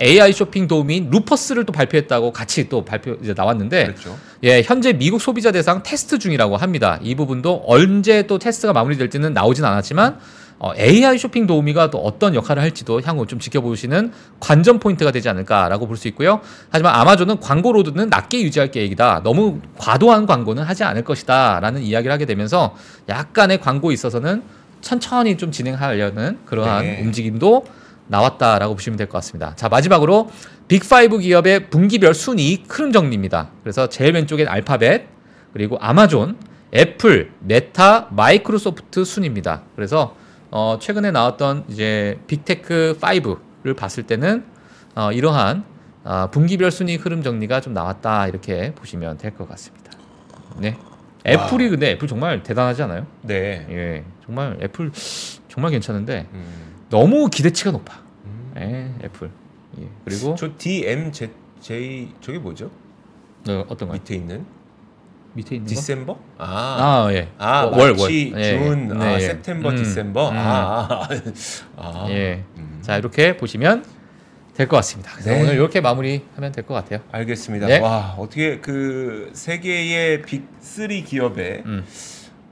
AI 0.00 0.32
쇼핑 0.32 0.66
도우미인 0.66 1.10
루퍼스를 1.10 1.64
또 1.66 1.72
발표했다고 1.72 2.32
같이 2.32 2.68
또 2.68 2.84
발표 2.84 3.16
이제 3.22 3.32
나왔는데 3.32 3.84
그렇죠. 3.84 4.18
예, 4.42 4.62
현재 4.62 4.92
미국 4.92 5.20
소비자 5.20 5.52
대상 5.52 5.84
테스트 5.84 6.18
중이라고 6.18 6.56
합니다. 6.56 6.98
이 7.00 7.14
부분도 7.14 7.62
언제 7.68 8.26
또 8.26 8.40
테스트가 8.40 8.72
마무리될지는 8.72 9.32
나오진 9.34 9.64
않았지만 9.64 10.14
어, 10.14 10.18
AI 10.78 11.18
쇼핑 11.18 11.46
도우미가 11.46 11.90
또 11.90 11.98
어떤 11.98 12.34
역할을 12.36 12.62
할지도 12.62 13.00
향후 13.02 13.26
좀 13.26 13.40
지켜보시는 13.40 14.12
관전 14.40 14.78
포인트가 14.78 15.10
되지 15.10 15.28
않을까라고 15.28 15.86
볼 15.88 15.96
수 15.96 16.06
있고요. 16.08 16.40
하지만 16.70 16.94
아마존은 16.94 17.40
광고 17.40 17.72
load는 17.72 18.08
낮게 18.08 18.42
유지할 18.42 18.70
계획이다. 18.70 19.22
너무 19.24 19.60
과도한 19.78 20.26
광고는 20.26 20.62
하지 20.62 20.84
않을 20.84 21.02
것이다라는 21.04 21.82
이야기를 21.82 22.12
하게 22.12 22.26
되면서 22.26 22.74
약간의 23.08 23.60
광고에 23.60 23.92
있어서는 23.94 24.42
천천히 24.80 25.36
좀 25.36 25.50
진행하려는 25.52 26.38
그러한 26.46 26.84
네. 26.84 27.00
움직임도 27.02 27.64
나왔다라고 28.08 28.74
보시면 28.74 28.96
될 28.96 29.06
것 29.08 29.18
같습니다. 29.18 29.54
자 29.56 29.68
마지막으로 29.68 30.30
big 30.68 31.07
5 31.07 31.20
기업의 31.22 31.70
분기별 31.70 32.14
순이익 32.14 32.66
흐름 32.68 32.92
정리입니다. 32.92 33.50
그래서 33.62 33.88
제일 33.88 34.14
왼쪽엔 34.14 34.48
알파벳 34.48 35.06
그리고 35.52 35.76
아마존, 35.80 36.36
애플, 36.74 37.30
메타, 37.40 38.08
마이크로소프트 38.10 39.04
순입니다. 39.04 39.62
그래서 39.76 40.14
어, 40.52 40.78
최근에 40.78 41.10
나왔던 41.10 41.64
이제 41.68 42.20
big 42.26 42.57
tech 42.57 42.98
5를 43.00 43.74
봤을 43.74 44.02
때는 44.04 44.44
어, 44.94 45.10
이러한 45.10 45.64
어, 46.04 46.28
분기별 46.30 46.70
순이익 46.70 47.04
흐름 47.06 47.22
정리가 47.22 47.60
좀 47.62 47.72
나왔다 47.72 48.28
이렇게 48.28 48.74
보시면 48.74 49.16
될 49.18 49.32
것 49.34 49.48
같습니다. 49.48 49.90
네. 50.58 50.76
애플이 51.26 51.70
근데 51.70 51.92
애플 51.92 52.06
정말 52.06 52.42
대단하지 52.42 52.82
않아요? 52.82 53.06
네. 53.22 53.66
예, 53.70 54.04
정말 54.26 54.58
애플 54.60 54.90
정말 55.48 55.70
괜찮은데 55.70 56.28
음. 56.34 56.44
너무 56.90 57.28
기대치가 57.30 57.70
높아. 57.70 58.02
음. 58.26 58.52
예, 58.58 59.06
애플. 59.06 59.30
예. 59.80 59.88
그리고 60.04 60.34
저 60.34 60.50
DMZ 60.58 61.30
J 61.60 62.12
저게 62.20 62.38
뭐죠? 62.38 62.70
어, 63.48 63.64
어떤 63.68 63.88
거요? 63.88 63.92
밑에 63.98 64.16
있는 64.16 64.44
밑에 65.34 65.56
있는 65.56 65.66
거? 65.66 65.74
December? 65.74 66.18
아. 66.38 66.46
아, 67.08 67.12
예. 67.12 67.28
아, 67.38 67.62
월, 67.64 67.78
월. 67.80 67.92
마치, 67.92 68.32
예, 68.36 68.58
준, 68.58 68.90
예. 68.90 68.94
아, 68.94 68.98
네, 69.08 69.14
예. 69.14 69.20
september, 69.20 69.74
음, 69.74 69.82
디셈버. 69.82 70.28
음. 70.30 70.36
아, 70.36 70.88
아, 70.90 71.08
아. 71.76 72.06
예. 72.10 72.44
음. 72.56 72.78
자, 72.82 72.96
이렇게 72.98 73.36
보시면 73.36 73.84
될 74.54 74.68
것 74.68 74.76
같습니다. 74.76 75.10
그래서 75.12 75.30
네. 75.30 75.40
오늘 75.40 75.54
이렇게 75.54 75.80
마무리하면 75.80 76.52
될 76.52 76.64
것 76.66 76.74
같아요. 76.74 77.00
알겠습니다. 77.10 77.66
네. 77.66 77.78
와, 77.78 78.14
어떻게 78.18 78.58
그 78.60 79.30
세계의 79.32 80.22
빅3 80.22 81.04
기업의 81.06 81.62
음. 81.64 81.84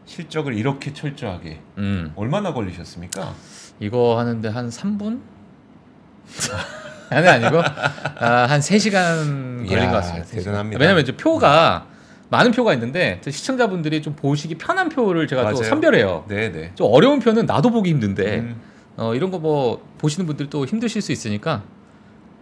실적을 0.06 0.54
이렇게 0.54 0.94
철저하게 0.94 1.60
음. 1.78 2.12
얼마나 2.16 2.52
걸리셨습니까? 2.54 3.34
이거 3.80 4.18
하는데 4.18 4.48
한 4.48 4.70
3분? 4.70 5.20
아니 7.10 7.28
아니고 7.28 7.60
아, 7.60 8.46
한 8.48 8.60
3시간 8.60 9.66
걸린 9.68 9.82
이야, 9.82 9.90
것 9.90 9.96
같습니다. 9.98 10.26
대단합니다. 10.28 10.80
왜냐면 10.80 11.02
이제 11.02 11.14
표가 11.16 11.86
많은 12.30 12.52
표가 12.52 12.72
있는데 12.74 13.18
저 13.22 13.30
시청자분들이 13.30 14.02
좀 14.02 14.14
보시기 14.14 14.54
편한 14.56 14.88
표를 14.88 15.26
제가 15.26 15.42
또 15.42 15.56
맞아요. 15.58 15.62
선별해요. 15.68 16.24
네, 16.28 16.50
네. 16.52 16.70
좀 16.74 16.88
어려운 16.90 17.18
표는 17.20 17.46
나도 17.46 17.70
보기 17.70 17.90
힘든데 17.90 18.38
음, 18.38 18.60
어, 18.96 19.14
이런 19.14 19.30
거 19.30 19.38
뭐 19.38 19.84
보시는 19.98 20.26
분들도 20.26 20.64
힘드실 20.66 21.02
수 21.02 21.12
있으니까 21.12 21.62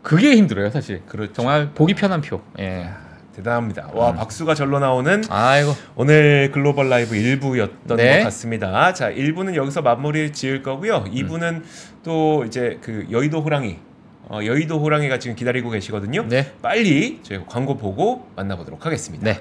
그게 0.03 0.37
힘들어요 0.37 0.71
사실. 0.71 1.03
그렇죠. 1.07 1.33
정말 1.33 1.71
보기 1.75 1.95
편한 1.95 2.21
표. 2.21 2.41
예. 2.59 2.89
대단합니다. 3.35 3.91
와, 3.95 4.11
음. 4.11 4.17
박수가 4.17 4.55
절로 4.57 4.79
나오는 4.81 5.23
아이고. 5.31 5.73
오늘 5.95 6.51
글로벌 6.53 6.89
라이브 6.89 7.15
1부였던 7.15 7.97
네. 7.97 8.19
것 8.19 8.25
같습니다. 8.25 8.93
자, 8.95 9.13
1부는 9.13 9.55
여기서 9.55 9.81
마무리 9.83 10.33
지을 10.33 10.63
거고요. 10.63 11.05
음. 11.07 11.13
2부는 11.13 11.63
또 12.03 12.45
이제 12.45 12.79
그 12.83 13.07
여의도 13.11 13.41
호랑이 13.43 13.79
어, 14.29 14.41
여의도 14.45 14.81
호랑이가 14.81 15.19
지금 15.21 15.37
기다리고 15.37 15.71
계시거든요. 15.71 16.27
네. 16.29 16.53
빨리 16.61 17.21
저희 17.23 17.41
광고 17.47 17.77
보고 17.77 18.27
만나보도록 18.37 18.85
하겠습니다. 18.85 19.25
네. 19.25 19.41